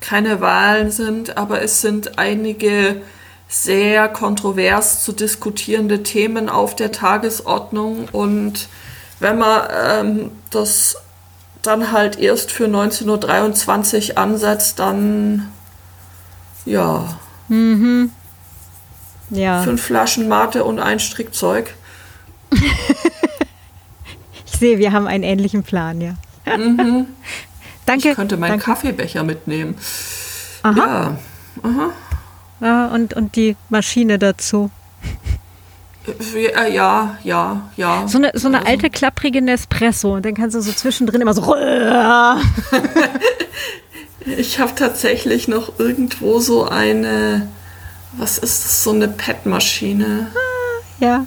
[0.00, 3.02] keine Wahlen sind, aber es sind einige
[3.48, 8.68] sehr kontrovers zu diskutierende Themen auf der Tagesordnung und
[9.18, 10.96] wenn man ähm, das
[11.62, 15.50] dann halt erst für 19.23 Uhr ansetzt, dann
[16.64, 17.18] ja.
[17.48, 18.12] Mhm.
[19.30, 19.62] Ja.
[19.62, 21.74] Fünf Flaschen Mate und ein Strickzeug.
[24.46, 26.14] ich sehe, wir haben einen ähnlichen Plan, ja.
[26.56, 27.06] Mhm.
[27.86, 28.10] Danke.
[28.10, 28.64] Ich könnte meinen Danke.
[28.66, 29.76] Kaffeebecher mitnehmen.
[30.62, 30.76] Aha.
[30.76, 31.18] Ja.
[31.62, 31.90] Aha.
[32.60, 34.70] Ja, und, und die Maschine dazu.
[36.34, 38.08] Ja, ja, ja.
[38.08, 38.70] So eine, so eine also.
[38.70, 40.14] alte, klapprige Nespresso.
[40.14, 41.54] Und dann kannst du so zwischendrin immer so.
[44.26, 47.48] ich habe tatsächlich noch irgendwo so eine.
[48.12, 48.82] Was ist das?
[48.82, 50.32] So eine PET-Maschine.
[50.98, 51.26] Ja.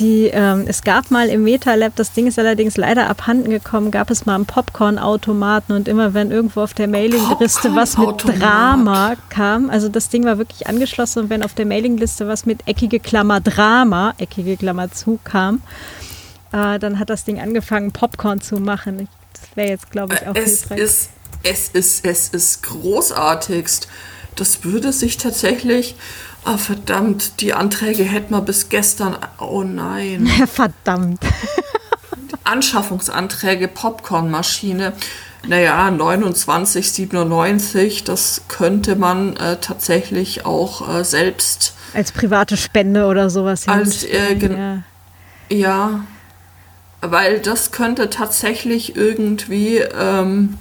[0.00, 4.10] Die, ähm, es gab mal im MetaLab, das Ding ist allerdings leider abhanden gekommen, gab
[4.10, 9.70] es mal einen Popcorn-Automaten und immer wenn irgendwo auf der Mailingliste was mit Drama kam,
[9.70, 13.40] also das Ding war wirklich angeschlossen und wenn auf der Mailingliste was mit eckige Klammer
[13.40, 15.62] Drama, eckige Klammer zu kam,
[16.50, 19.08] äh, dann hat das Ding angefangen Popcorn zu machen.
[19.32, 20.78] Das wäre jetzt, glaube ich, auch es hilfreich.
[20.78, 21.10] Ist,
[21.44, 23.86] es ist, es ist großartigst.
[24.36, 25.96] Das würde sich tatsächlich
[26.44, 29.16] Ah, verdammt, die Anträge hätten wir bis gestern.
[29.38, 30.26] Oh nein.
[30.52, 31.20] verdammt.
[32.44, 34.92] Anschaffungsanträge, Popcornmaschine.
[35.46, 41.74] Naja, 29,97, das könnte man äh, tatsächlich auch äh, selbst.
[41.94, 44.82] Als private Spende oder sowas als, äh, ja.
[45.50, 46.04] ja,
[47.00, 50.58] weil das könnte tatsächlich irgendwie, ähm,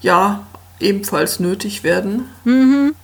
[0.00, 0.44] ja,
[0.84, 2.26] ebenfalls nötig werden.
[2.44, 2.94] Mhm.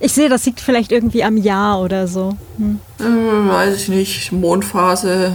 [0.00, 2.36] Ich sehe, das liegt vielleicht irgendwie am Jahr oder so.
[2.56, 2.80] Hm.
[2.98, 4.32] Hm, weiß ich nicht.
[4.32, 5.32] Mondphase,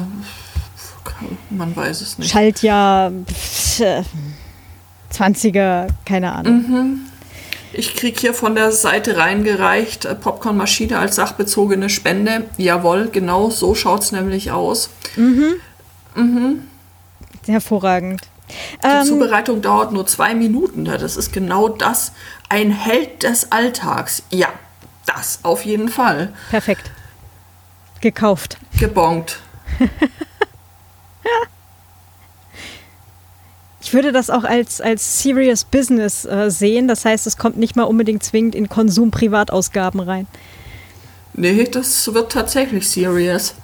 [1.50, 2.30] man weiß es nicht.
[2.30, 3.12] Schaltjahr,
[5.14, 6.54] 20er, keine Ahnung.
[6.54, 7.00] Mhm.
[7.72, 12.46] Ich kriege hier von der Seite reingereicht, äh, Popcornmaschine als sachbezogene Spende.
[12.58, 14.90] Jawohl, genau so schaut es nämlich aus.
[15.16, 15.54] Mhm.
[16.16, 16.64] Mhm.
[17.46, 18.22] Hervorragend.
[18.84, 20.86] Die ähm, Zubereitung dauert nur zwei Minuten.
[20.86, 22.14] Das ist genau das.
[22.50, 24.24] Ein Held des Alltags.
[24.32, 24.50] Ja,
[25.06, 26.34] das auf jeden Fall.
[26.50, 26.92] Perfekt.
[28.02, 28.58] Gekauft.
[28.80, 29.40] Gebongt.
[33.82, 36.88] Ich würde das auch als, als Serious Business äh, sehen.
[36.88, 40.28] Das heißt, es kommt nicht mal unbedingt zwingend in Konsum-Privatausgaben rein.
[41.34, 43.56] Nee, das wird tatsächlich serious.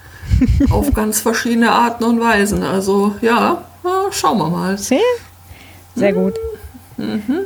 [0.70, 2.64] Auf ganz verschiedene Arten und Weisen.
[2.64, 4.76] Also ja, na, schauen wir mal.
[4.76, 5.00] Sehr,
[5.94, 6.34] sehr gut.
[6.96, 7.40] Mhm.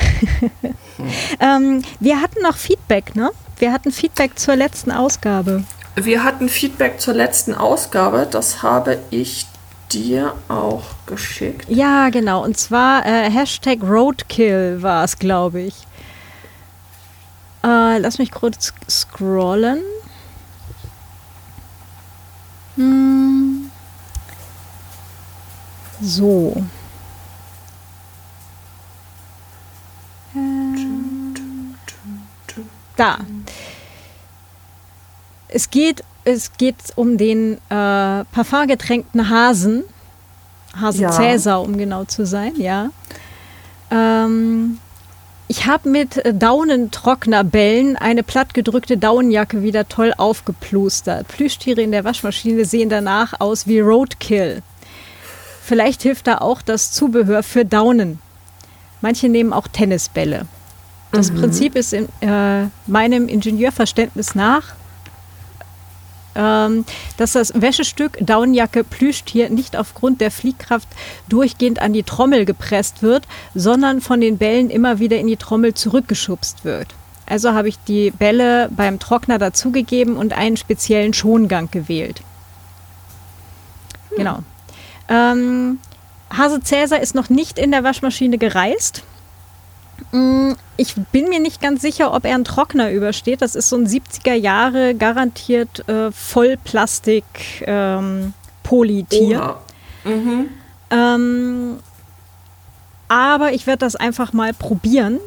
[1.40, 3.30] ähm, wir hatten noch Feedback, ne?
[3.58, 5.64] Wir hatten Feedback zur letzten Ausgabe.
[5.96, 8.26] Wir hatten Feedback zur letzten Ausgabe.
[8.30, 9.46] Das habe ich
[9.92, 11.66] dir auch geschickt.
[11.68, 12.44] Ja, genau.
[12.44, 15.74] Und zwar äh, Hashtag Roadkill war es, glaube ich.
[17.64, 19.82] Äh, lass mich kurz scrollen.
[22.76, 23.59] Hm.
[26.02, 26.64] So.
[33.00, 33.18] da.
[35.48, 39.84] Es geht, es geht um den äh, parfumgetränkten Hasen.
[40.80, 41.10] Hase ja.
[41.10, 42.90] Cäsar, um genau zu sein, ja.
[43.90, 44.78] Ähm,
[45.48, 51.26] ich habe mit Daunentrocknerbällen eine plattgedrückte Daunenjacke wieder toll aufgeplustert.
[51.26, 54.62] Plüschtiere in der Waschmaschine sehen danach aus wie Roadkill.
[55.62, 58.18] Vielleicht hilft da auch das Zubehör für Daunen.
[59.00, 60.46] Manche nehmen auch Tennisbälle.
[61.12, 64.74] Das Prinzip ist in äh, meinem Ingenieurverständnis nach,
[66.36, 66.84] ähm,
[67.16, 70.88] dass das Wäschestück Daunenjacke Plüschtier nicht aufgrund der Fliehkraft
[71.28, 75.74] durchgehend an die Trommel gepresst wird, sondern von den Bällen immer wieder in die Trommel
[75.74, 76.94] zurückgeschubst wird.
[77.26, 82.22] Also habe ich die Bälle beim Trockner dazugegeben und einen speziellen Schongang gewählt.
[84.16, 84.40] Genau.
[85.10, 85.78] Ähm,
[86.32, 89.02] Hase Cäsar ist noch nicht in der Waschmaschine gereist.
[90.12, 93.42] Mm, Ich bin mir nicht ganz sicher, ob er einen Trockner übersteht.
[93.42, 97.24] Das ist so ein 70er Jahre garantiert äh, Vollplastik
[97.66, 99.56] ähm, Polytier.
[100.04, 100.48] Mhm.
[100.90, 101.78] Ähm,
[103.08, 105.18] aber ich werde das einfach mal probieren.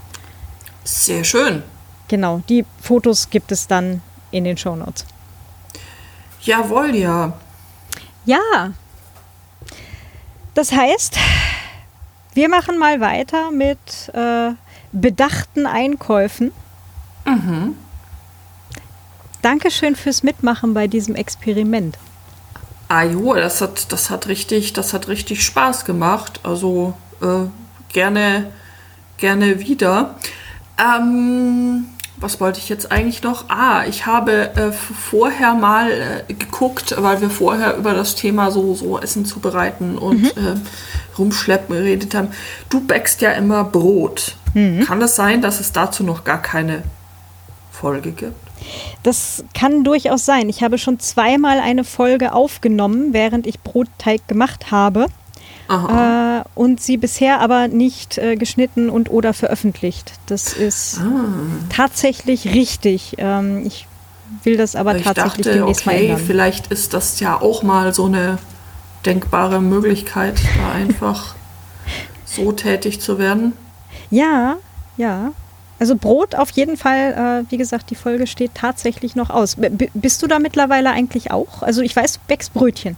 [0.83, 1.63] Sehr schön.
[2.07, 5.05] Genau, die Fotos gibt es dann in den Shownotes.
[6.41, 7.33] Jawohl, ja.
[8.25, 8.71] Ja,
[10.53, 11.17] das heißt,
[12.33, 13.77] wir machen mal weiter mit
[14.13, 14.51] äh,
[14.91, 16.51] bedachten Einkäufen.
[19.41, 21.97] Dankeschön fürs Mitmachen bei diesem Experiment.
[22.87, 26.39] Ah jo, das hat, das hat richtig, das hat richtig Spaß gemacht.
[26.43, 27.47] Also äh,
[27.91, 28.51] gerne,
[29.17, 30.15] gerne wieder.
[30.77, 31.85] Ähm,
[32.17, 33.49] was wollte ich jetzt eigentlich noch?
[33.49, 38.75] Ah, ich habe äh, vorher mal äh, geguckt, weil wir vorher über das Thema so,
[38.75, 40.55] so Essen zubereiten und äh,
[41.17, 42.29] rumschleppen geredet haben.
[42.69, 44.35] Du backst ja immer Brot.
[44.85, 46.83] Kann es sein, dass es dazu noch gar keine
[47.83, 48.33] Folge gibt?
[49.03, 50.47] Das kann durchaus sein.
[50.47, 55.07] Ich habe schon zweimal eine Folge aufgenommen, während ich Brotteig gemacht habe.
[55.69, 60.13] Äh, und sie bisher aber nicht äh, geschnitten und oder veröffentlicht.
[60.27, 61.01] Das ist
[61.69, 63.15] tatsächlich richtig.
[63.17, 63.85] Ähm, ich
[64.43, 66.21] will das aber Ich tatsächlich dachte, demnächst mal okay, ändern.
[66.25, 68.37] vielleicht ist das ja auch mal so eine
[69.05, 71.35] denkbare Möglichkeit, da einfach
[72.25, 73.53] so tätig zu werden.
[74.09, 74.57] Ja,
[74.95, 75.33] ja.
[75.83, 79.57] Also Brot auf jeden Fall, äh, wie gesagt, die Folge steht tatsächlich noch aus.
[79.57, 81.61] B bist du da mittlerweile eigentlich auch?
[81.61, 82.95] Also ich weiß, du backst Brötchen.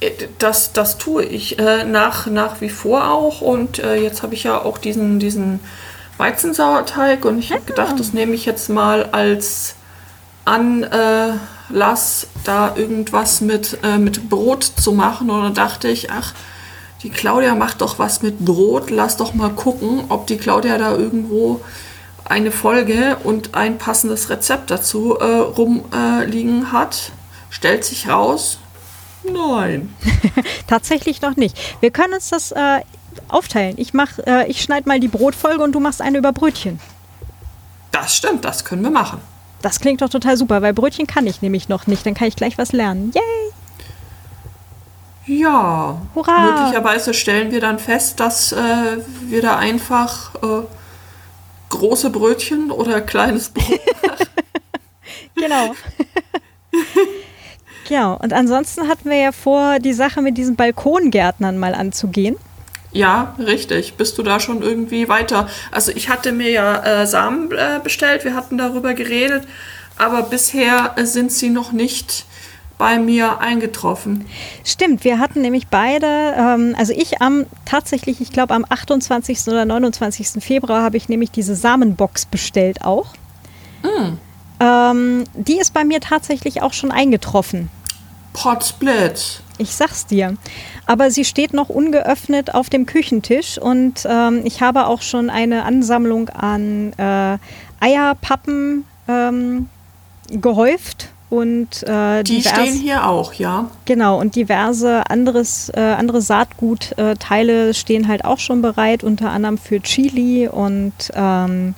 [0.00, 4.32] Äh, Das, das tue ich äh, nach, nach wie vor auch und äh, jetzt habe
[4.32, 5.60] ich ja auch diesen, diesen
[6.16, 9.74] Weizensauerteig und ich habe gedacht, das nehme ich jetzt mal als
[10.46, 16.32] Anlass, da irgendwas mit, äh, mit Brot zu machen und dann dachte ich, ach,
[17.02, 20.96] die Claudia macht doch was mit Brot, lass doch mal gucken, ob die Claudia da
[20.96, 21.60] irgendwo
[22.24, 27.12] eine Folge und ein passendes Rezept dazu äh, rumliegen äh, hat.
[27.50, 28.58] Stellt sich raus,
[29.22, 29.94] nein.
[30.66, 31.56] Tatsächlich noch nicht.
[31.80, 32.80] Wir können uns das äh,
[33.28, 33.74] aufteilen.
[33.78, 36.80] Ich mach, äh, ich schneide mal die Brotfolge und du machst eine über Brötchen.
[37.92, 39.20] Das stimmt, das können wir machen.
[39.62, 42.04] Das klingt doch total super, weil Brötchen kann ich nämlich noch nicht.
[42.04, 43.12] Dann kann ich gleich was lernen.
[43.14, 43.52] Yay!
[45.26, 46.38] Ja, Hurra!
[46.40, 50.62] möglicherweise stellen wir dann fest, dass äh, wir da einfach äh,
[51.68, 53.80] große Brötchen oder kleines Brot.
[55.38, 55.74] Genau.
[57.86, 58.16] genau.
[58.16, 62.36] Und ansonsten hatten wir ja vor, die Sache mit diesen Balkongärtnern mal anzugehen.
[62.92, 63.94] ja, richtig.
[63.94, 65.46] Bist du da schon irgendwie weiter?
[65.70, 69.46] Also ich hatte mir ja äh, Samen äh, bestellt, wir hatten darüber geredet,
[69.98, 72.24] aber bisher äh, sind sie noch nicht
[72.78, 74.26] bei mir eingetroffen.
[74.64, 79.48] Stimmt, wir hatten nämlich beide, ähm, also ich am tatsächlich, ich glaube am 28.
[79.48, 80.42] oder 29.
[80.42, 83.08] Februar habe ich nämlich diese Samenbox bestellt auch.
[84.60, 87.70] Ähm, die ist bei mir tatsächlich auch schon eingetroffen.
[88.32, 89.40] Potsplit.
[89.58, 90.36] Ich sag's dir.
[90.84, 95.64] Aber sie steht noch ungeöffnet auf dem Küchentisch und ähm, ich habe auch schon eine
[95.64, 97.38] Ansammlung an äh,
[97.80, 99.68] Eierpappen ähm,
[100.28, 103.70] gehäuft und äh, die stehen hier auch, ja.
[103.84, 109.80] Genau, und diverse anderes, äh, andere Saatgutteile stehen halt auch schon bereit, unter anderem für
[109.80, 111.74] Chili und ähm,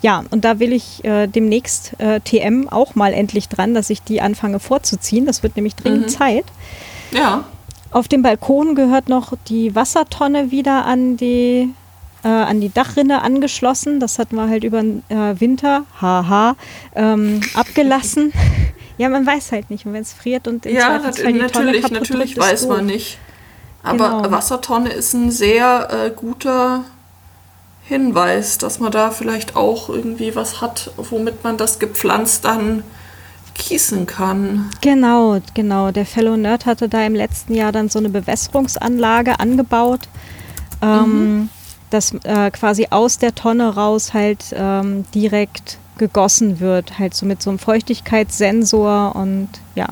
[0.00, 4.02] ja, und da will ich äh, demnächst äh, TM auch mal endlich dran, dass ich
[4.02, 5.26] die anfange vorzuziehen.
[5.26, 6.08] Das wird nämlich dringend mhm.
[6.08, 6.44] Zeit.
[7.10, 7.44] Ja.
[7.90, 11.74] Auf dem Balkon gehört noch die Wassertonne wieder an die
[12.24, 14.00] äh, an die Dachrinne angeschlossen.
[14.00, 16.56] Das hatten wir halt über den äh, Winter, haha,
[16.94, 18.32] ähm, abgelassen.
[18.98, 19.86] Ja, man weiß halt nicht.
[19.86, 22.84] Und wenn es friert und in ja, nat die natürlich, Tonne natürlich drückt, weiß man
[22.84, 23.16] nicht.
[23.82, 24.30] Aber genau.
[24.30, 26.84] Wassertonne ist ein sehr äh, guter
[27.84, 32.84] Hinweis, dass man da vielleicht auch irgendwie was hat, womit man das gepflanzt dann
[33.54, 34.70] gießen kann.
[34.80, 35.90] Genau, genau.
[35.92, 40.00] Der Fellow Nerd hatte da im letzten Jahr dann so eine Bewässerungsanlage angebaut.
[40.82, 41.48] Ähm, mhm.
[41.90, 47.42] Dass äh, quasi aus der Tonne raus halt ähm, direkt gegossen wird, halt so mit
[47.42, 49.86] so einem Feuchtigkeitssensor und ja.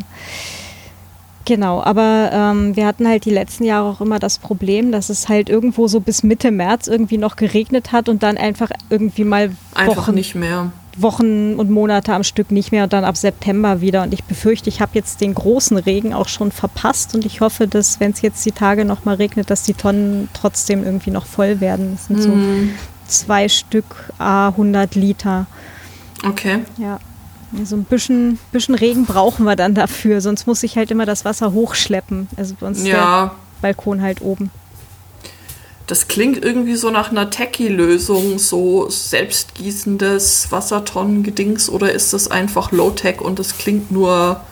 [1.45, 5.29] Genau, aber ähm, wir hatten halt die letzten Jahre auch immer das Problem, dass es
[5.29, 9.51] halt irgendwo so bis Mitte März irgendwie noch geregnet hat und dann einfach irgendwie mal
[9.75, 10.73] einfach nicht mehr.
[11.03, 14.03] Wochen und Monate am Stück nicht mehr und dann ab September wieder.
[14.03, 17.67] Und ich befürchte, ich habe jetzt den großen Regen auch schon verpasst und ich hoffe,
[17.67, 21.27] dass, wenn es jetzt die Tage noch mal regnet, dass die Tonnen trotzdem irgendwie noch
[21.27, 21.93] voll werden.
[21.93, 22.25] Das sind mhm.
[22.27, 22.73] so
[23.07, 25.47] zwei Stück A 100 Liter.
[26.25, 26.61] Okay.
[26.79, 26.99] Ja.
[27.65, 31.25] So ein bisschen, bisschen Regen brauchen wir dann dafür, sonst muss ich halt immer das
[31.25, 32.29] Wasser hochschleppen.
[32.37, 32.93] Also bei uns ja.
[32.93, 34.51] der Balkon halt oben.
[35.89, 43.23] Das klingt irgendwie so nach einer Techie-Lösung, so selbstgießendes Wassertonnengedings oder ist das einfach Low-Tech
[43.23, 44.43] und das klingt nur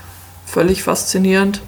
[0.46, 1.60] völlig faszinierend?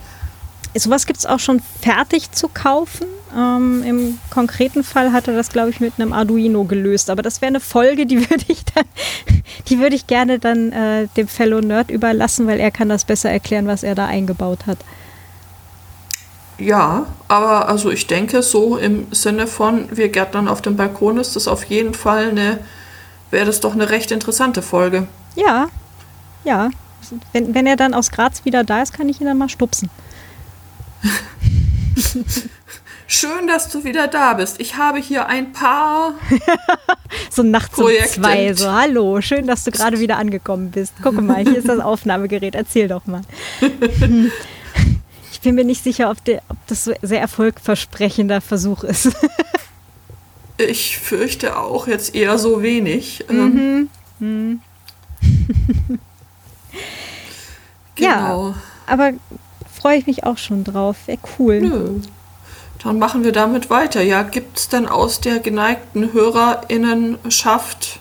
[0.74, 3.08] Sowas gibt es auch schon fertig zu kaufen.
[3.36, 7.10] Ähm, Im konkreten Fall hat er das, glaube ich, mit einem Arduino gelöst.
[7.10, 11.60] Aber das wäre eine Folge, die würde ich dann, ich gerne dann äh, dem Fellow
[11.60, 14.78] Nerd überlassen, weil er kann das besser erklären, was er da eingebaut hat.
[16.58, 21.36] Ja, aber also ich denke, so im Sinne von, wir gärtnern auf dem Balkon ist
[21.36, 22.58] das auf jeden Fall eine,
[23.30, 25.06] wäre das doch eine recht interessante Folge.
[25.36, 25.68] Ja,
[26.44, 26.70] ja.
[27.32, 29.88] Wenn, wenn er dann aus Graz wieder da ist, kann ich ihn dann mal stupsen.
[33.10, 34.60] Schön, dass du wieder da bist.
[34.60, 36.12] Ich habe hier ein paar.
[37.30, 38.52] so nachts um zwei.
[38.52, 40.92] So, hallo, schön, dass du gerade wieder angekommen bist.
[41.02, 42.54] Guck mal, hier ist das Aufnahmegerät.
[42.54, 43.22] Erzähl doch mal.
[45.38, 49.12] Ich bin mir nicht sicher, ob, der, ob das so sehr erfolgversprechender Versuch ist.
[50.58, 53.24] ich fürchte auch jetzt eher so wenig.
[53.30, 53.54] Ähm.
[53.54, 53.90] Mhm.
[54.20, 54.60] Mhm.
[57.94, 58.48] genau.
[58.48, 58.54] Ja,
[58.88, 59.12] aber
[59.72, 60.96] freue ich mich auch schon drauf.
[61.06, 61.60] Wäre cool.
[61.60, 62.00] Nö.
[62.82, 64.02] Dann machen wir damit weiter.
[64.02, 68.00] Ja, gibt es denn aus der geneigten Hörerinnenschaft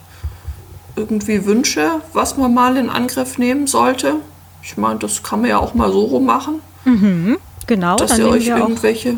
[0.96, 4.16] irgendwie Wünsche, was man mal in Angriff nehmen sollte?
[4.64, 6.62] Ich meine, das kann man ja auch mal so rum machen.
[6.88, 7.98] Mhm, genau.
[7.98, 9.18] Dass ihr euch irgendwelche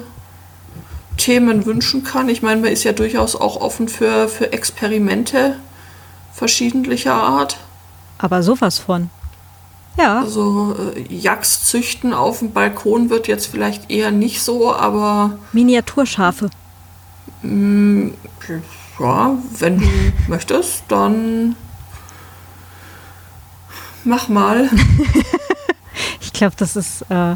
[1.17, 2.27] Themen wünschen kann.
[2.29, 5.55] Ich meine, man ist ja durchaus auch offen für, für Experimente
[6.33, 7.57] verschiedentlicher Art.
[8.17, 9.11] Aber sowas von.
[9.97, 10.21] Ja.
[10.21, 15.37] Also äh, Jacks züchten auf dem Balkon wird jetzt vielleicht eher nicht so, aber.
[15.51, 16.49] Miniaturschafe.
[17.43, 18.13] Mh, mm,
[18.99, 19.87] ja, wenn du
[20.27, 21.55] möchtest, dann
[24.03, 24.69] mach mal.
[26.21, 27.35] ich glaube, das ist äh,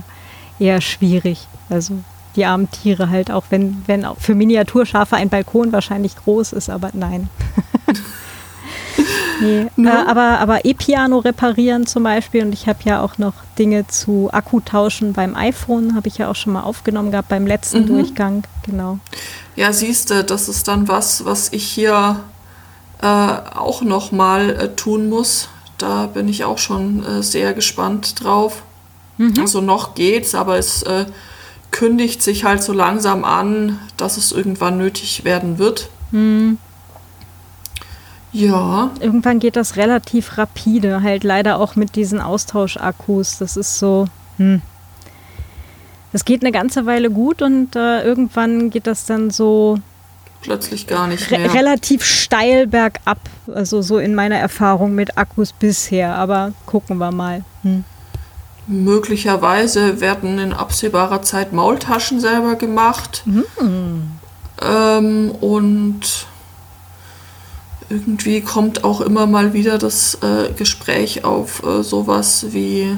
[0.60, 1.48] eher schwierig.
[1.70, 2.00] Also
[2.36, 6.70] die armen Tiere halt, auch wenn, wenn auch für Miniaturschafe ein Balkon wahrscheinlich groß ist,
[6.70, 7.30] aber nein.
[9.42, 9.90] Nee, ne?
[9.90, 14.30] äh, aber, aber E-Piano reparieren zum Beispiel und ich habe ja auch noch Dinge zu
[14.32, 17.88] Akkutauschen beim iPhone, habe ich ja auch schon mal aufgenommen gehabt beim letzten mhm.
[17.88, 19.00] Durchgang, genau.
[19.56, 22.20] Ja, siehst du, das ist dann was, was ich hier
[23.02, 25.50] äh, auch noch mal äh, tun muss.
[25.78, 28.64] Da bin ich auch schon äh, sehr gespannt drauf.
[29.18, 29.40] Mhm.
[29.40, 31.06] Also noch geht's, aber es äh,
[31.72, 35.90] kündigt sich halt so langsam an, dass es irgendwann nötig werden wird.
[36.12, 36.58] Mhm.
[38.32, 38.90] Ja.
[39.00, 43.38] Irgendwann geht das relativ rapide, halt leider auch mit diesen Austauschakkus.
[43.38, 44.08] Das ist so,
[44.38, 44.62] hm.
[46.12, 49.80] Das geht eine ganze Weile gut und äh, irgendwann geht das dann so
[50.42, 51.50] plötzlich gar nicht mehr.
[51.50, 53.18] Re relativ steil bergab,
[53.54, 57.44] also so in meiner Erfahrung mit Akkus bisher, aber gucken wir mal.
[57.64, 57.84] Hm.
[58.66, 63.24] Möglicherweise werden in absehbarer Zeit Maultaschen selber gemacht.
[63.26, 64.12] Mhm.
[64.62, 66.28] Ähm, und
[67.90, 72.98] irgendwie kommt auch immer mal wieder das äh, Gespräch auf äh, sowas wie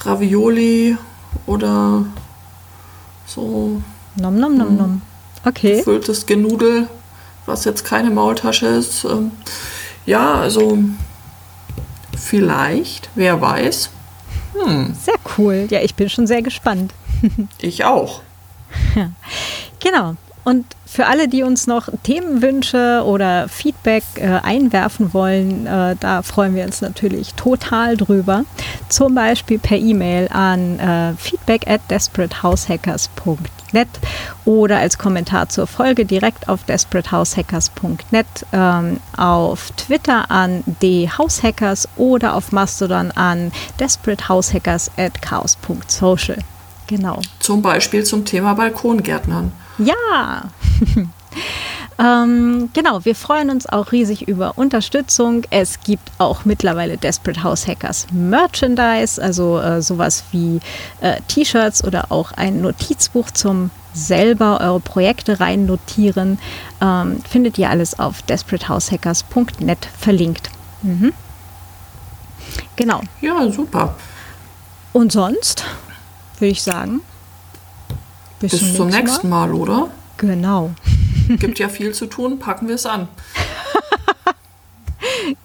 [0.00, 0.96] Ravioli
[1.46, 2.04] oder
[3.26, 3.82] So
[4.18, 5.02] Nom nom nom nom.
[5.44, 5.76] Okay.
[5.76, 6.88] gefülltes Genudel,
[7.44, 9.04] was jetzt keine Maultasche ist.
[9.04, 9.32] Ähm,
[10.06, 10.78] ja, also
[12.16, 13.90] vielleicht, wer weiß.
[15.02, 15.66] Sehr cool.
[15.70, 16.92] Ja, ich bin schon sehr gespannt.
[17.60, 18.20] Ich auch.
[19.80, 20.16] Genau.
[20.46, 26.54] Und für alle, die uns noch Themenwünsche oder Feedback äh, einwerfen wollen, äh, da freuen
[26.54, 28.44] wir uns natürlich total drüber.
[28.88, 33.88] Zum Beispiel per E-Mail an äh, feedback at desperatehaushackers.net
[34.44, 42.52] oder als Kommentar zur Folge direkt auf desperatehaushackers.net, ähm, auf Twitter an dhhaushackers oder auf
[42.52, 46.38] Mastodon an desperatehaushackers at chaos.social.
[46.86, 47.20] Genau.
[47.40, 49.50] Zum Beispiel zum Thema Balkongärtnern.
[49.78, 50.50] Ja.
[51.98, 55.42] ähm, genau, wir freuen uns auch riesig über Unterstützung.
[55.50, 60.60] Es gibt auch mittlerweile Desperate House Hackers Merchandise, also äh, sowas wie
[61.00, 66.38] äh, T-Shirts oder auch ein Notizbuch zum selber eure Projekte rein notieren.
[66.80, 70.50] Ähm, findet ihr alles auf desperateHousehackers.net verlinkt.
[70.82, 71.12] Mhm.
[72.76, 73.00] Genau.
[73.20, 73.94] Ja, super.
[74.92, 75.64] Und sonst
[76.38, 77.00] würde ich sagen,
[78.50, 79.88] bis, Bis zum nächsten Mal, oder?
[80.16, 80.70] Genau.
[81.28, 83.08] Gibt ja viel zu tun, packen wir es an.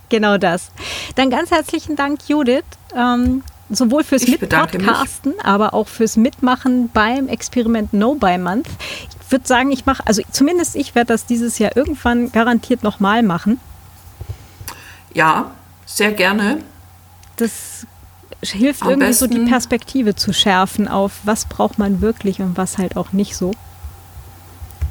[0.10, 0.72] Genau das.
[1.16, 2.66] Dann ganz herzlichen Dank, Judith.
[2.94, 4.28] Ähm, sowohl fürs.
[4.28, 8.68] Mitpodcasten, aber auch fürs Mitmachen beim Experiment No Buy Month.
[9.10, 13.24] Ich würde sagen, ich mache, also zumindest ich werde das dieses Jahr irgendwann garantiert nochmal
[13.24, 13.60] machen.
[15.14, 15.52] Ja,
[15.86, 16.58] sehr gerne.
[17.38, 17.88] Das
[18.44, 22.58] hilft Am irgendwie so die besten- Perspektive zu schärfen auf, was braucht man wirklich und
[22.58, 23.52] was halt auch nicht so.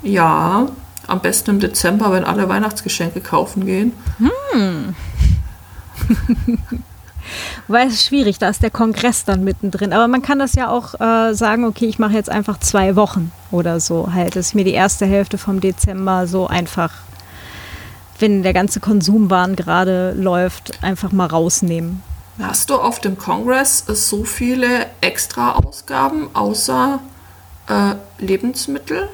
[0.02, 0.68] Ja,
[1.06, 3.92] am besten im Dezember, wenn alle Weihnachtsgeschenke kaufen gehen.
[7.68, 9.92] Weil es ist schwierig, da ist der Kongress dann mittendrin.
[9.92, 13.30] Aber man kann das ja auch äh, sagen, okay, ich mache jetzt einfach zwei Wochen
[13.50, 16.92] oder so halt, dass ich mir die erste Hälfte vom Dezember so einfach,
[18.18, 22.02] wenn der ganze Konsumwahn gerade läuft, einfach mal rausnehmen.
[22.42, 27.00] Hast du auf dem Kongress so viele extra Ausgaben außer
[27.68, 29.08] äh, Lebensmittel?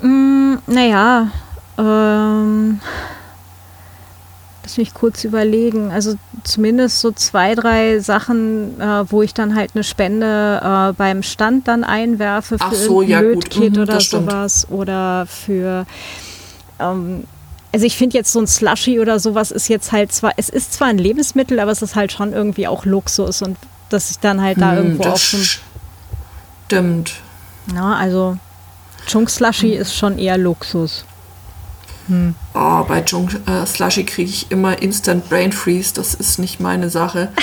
[0.00, 1.28] Mm, naja,
[1.76, 2.80] ähm,
[4.62, 5.90] lass mich kurz überlegen.
[5.90, 11.22] Also zumindest so zwei, drei Sachen, äh, wo ich dann halt eine Spende äh, beim
[11.22, 13.28] Stand dann einwerfe für Ach so, irgendein ja.
[13.32, 14.66] Lötkit Mhm, oder sowas.
[14.70, 15.84] Oder für
[16.78, 17.24] ähm,
[17.72, 20.72] also ich finde jetzt so ein Slushy oder sowas ist jetzt halt zwar, es ist
[20.74, 23.56] zwar ein Lebensmittel, aber es ist halt schon irgendwie auch Luxus und
[23.90, 25.38] dass ich dann halt da Hm, irgendwo das auf so
[26.66, 27.14] stimmt.
[27.72, 28.36] Na, also
[29.06, 29.80] Chunk Slushy Hm.
[29.82, 31.04] ist schon eher Luxus.
[32.54, 35.92] Oh, bei Junk äh, Slushy kriege ich immer Instant Brain Freeze.
[35.92, 37.28] Das ist nicht meine Sache.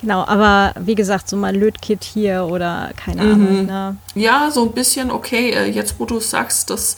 [0.00, 3.32] Genau, aber wie gesagt, so mal Lötkit hier oder keine Mhm.
[3.32, 3.66] Ahnung.
[3.66, 3.96] Ne?
[4.14, 5.50] Ja, so ein bisschen okay.
[5.50, 6.96] Äh, jetzt, wo du sagst, dass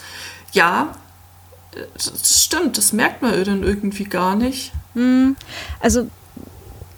[0.52, 0.88] ja,
[1.94, 2.78] das stimmt.
[2.78, 4.72] Das merkt man dann irgendwie gar nicht.
[5.80, 6.08] Also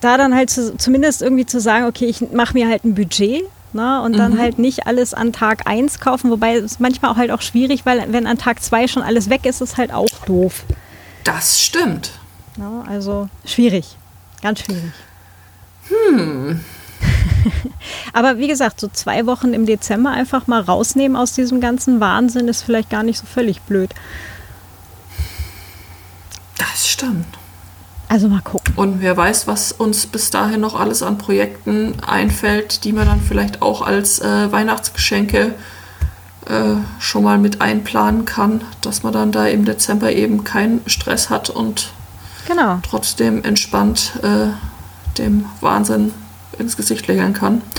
[0.00, 3.42] da dann halt zu, zumindest irgendwie zu sagen, okay, ich mache mir halt ein Budget.
[3.74, 7.30] Ne, und dann halt nicht alles an Tag 1 kaufen, wobei es manchmal auch halt
[7.30, 10.64] auch schwierig, weil wenn an Tag 2 schon alles weg ist, ist halt auch doof.
[11.24, 12.10] Das stimmt.
[12.58, 12.84] Ne?
[12.86, 13.96] Also schwierig,
[14.42, 14.92] ganz schwierig.
[18.12, 22.48] Aber wie gesagt, so zwei Wochen im Dezember einfach mal rausnehmen aus diesem ganzen Wahnsinn
[22.48, 23.94] ist vielleicht gar nicht so völlig blöd.
[26.70, 27.26] Das stimmt.
[28.08, 28.74] Also mal gucken.
[28.76, 33.20] Und wer weiß, was uns bis dahin noch alles an Projekten einfällt, die man dann
[33.20, 35.54] vielleicht auch als äh, Weihnachtsgeschenke
[36.46, 41.30] äh, schon mal mit einplanen kann, dass man dann da im Dezember eben keinen Stress
[41.30, 41.90] hat und
[42.46, 42.80] Genau.
[42.82, 44.48] trotzdem entspannt äh,
[45.16, 46.12] dem Wahnsinn
[46.62, 47.60] ins Gesicht lächeln kann.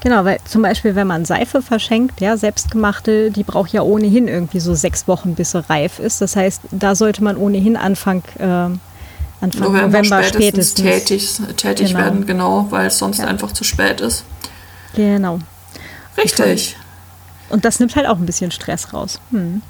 [0.00, 4.60] Genau, weil zum Beispiel, wenn man Seife verschenkt, ja, selbstgemachte, die braucht ja ohnehin irgendwie
[4.60, 6.20] so sechs Wochen, bis sie reif ist.
[6.20, 8.78] Das heißt, da sollte man ohnehin Anfang, äh, Anfang
[9.60, 11.36] November, November, spätestens, spätestens.
[11.38, 11.98] tätig, tätig Genau.
[12.00, 13.26] werden, genau, weil es sonst Ja.
[13.28, 14.24] einfach zu spät ist.
[14.94, 15.38] Genau.
[16.18, 16.76] Richtig.
[17.48, 19.20] Und das nimmt halt auch ein bisschen Stress raus.
[19.30, 19.62] Hm.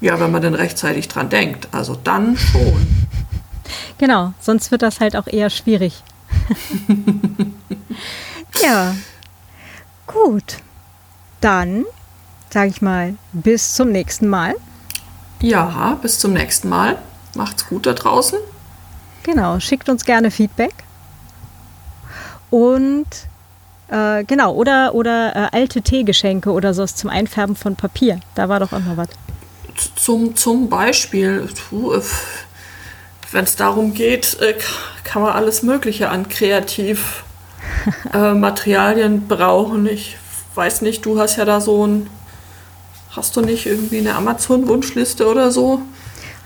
[0.00, 1.68] Ja, wenn man denn rechtzeitig dran denkt.
[1.72, 2.86] Also dann schon.
[3.98, 6.02] Genau, sonst wird das halt auch eher schwierig.
[8.62, 8.94] ja,
[10.06, 10.58] gut.
[11.40, 11.84] Dann
[12.52, 14.54] sage ich mal, bis zum nächsten Mal.
[15.40, 16.98] Ja, bis zum nächsten Mal.
[17.34, 18.38] Macht's gut da draußen.
[19.22, 20.74] Genau, schickt uns gerne Feedback.
[22.50, 23.06] Und
[23.88, 28.20] äh, genau, oder, oder äh, alte Teegeschenke oder sowas zum Einfärben von Papier.
[28.34, 29.08] Da war doch auch noch was.
[29.96, 31.48] Zum, zum Beispiel,
[33.32, 34.54] wenn es darum geht, äh,
[35.04, 37.24] kann man alles Mögliche an kreativ
[38.12, 39.86] äh, Materialien brauchen.
[39.86, 40.16] Ich
[40.54, 42.10] weiß nicht, du hast ja da so ein.
[43.10, 45.82] Hast du nicht irgendwie eine Amazon-Wunschliste oder so?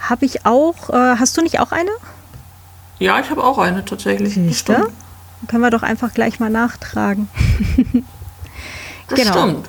[0.01, 0.91] Habe ich auch.
[0.91, 1.91] Äh, hast du nicht auch eine?
[2.99, 4.37] Ja, ich habe auch eine tatsächlich.
[4.75, 7.29] Dann können wir doch einfach gleich mal nachtragen.
[9.09, 9.33] das genau.
[9.33, 9.69] stimmt.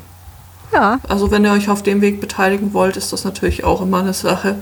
[0.74, 1.00] Ja.
[1.08, 4.14] Also wenn ihr euch auf dem Weg beteiligen wollt, ist das natürlich auch immer eine
[4.14, 4.62] Sache.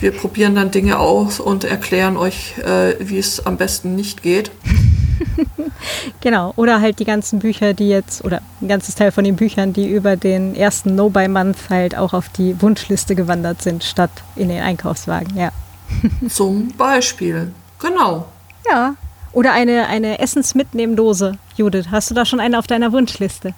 [0.00, 4.50] Wir probieren dann Dinge aus und erklären euch, äh, wie es am besten nicht geht.
[6.22, 9.74] genau, oder halt die ganzen Bücher, die jetzt, oder ein ganzes Teil von den Büchern,
[9.74, 14.62] die über den ersten No-Buy-Month halt auch auf die Wunschliste gewandert sind, statt in den
[14.62, 15.52] Einkaufswagen, ja.
[16.30, 18.26] Zum Beispiel, genau.
[18.66, 18.94] Ja,
[19.32, 21.86] oder eine, eine Essensmitnehmdose, Judith.
[21.90, 23.54] Hast du da schon eine auf deiner Wunschliste?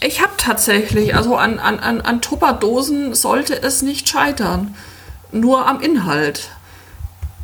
[0.00, 4.74] Ich habe tatsächlich, also an, an, an, an Tupperdosen sollte es nicht scheitern.
[5.32, 6.50] Nur am Inhalt.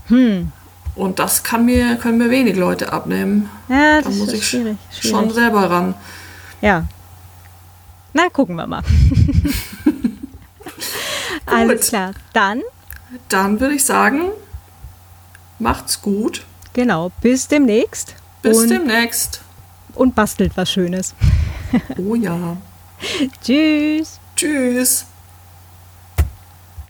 [0.06, 0.52] Hm.
[0.94, 3.50] Und das kann mir, können mir wenig Leute abnehmen.
[3.68, 5.10] Ja, das da muss ist ich schwierig, schwierig.
[5.10, 5.94] schon selber ran.
[6.60, 6.86] Ja.
[8.12, 8.82] Na, gucken wir mal.
[11.46, 12.12] Alles klar.
[12.32, 12.62] Dann?
[13.28, 14.30] Dann würde ich sagen,
[15.58, 16.44] macht's gut.
[16.72, 17.10] Genau.
[17.20, 18.14] Bis demnächst.
[18.42, 19.40] Bis und, demnächst.
[19.94, 21.14] Und bastelt was Schönes.
[21.98, 22.56] oh ja.
[23.42, 24.20] Tschüss.
[24.36, 25.06] Tschüss.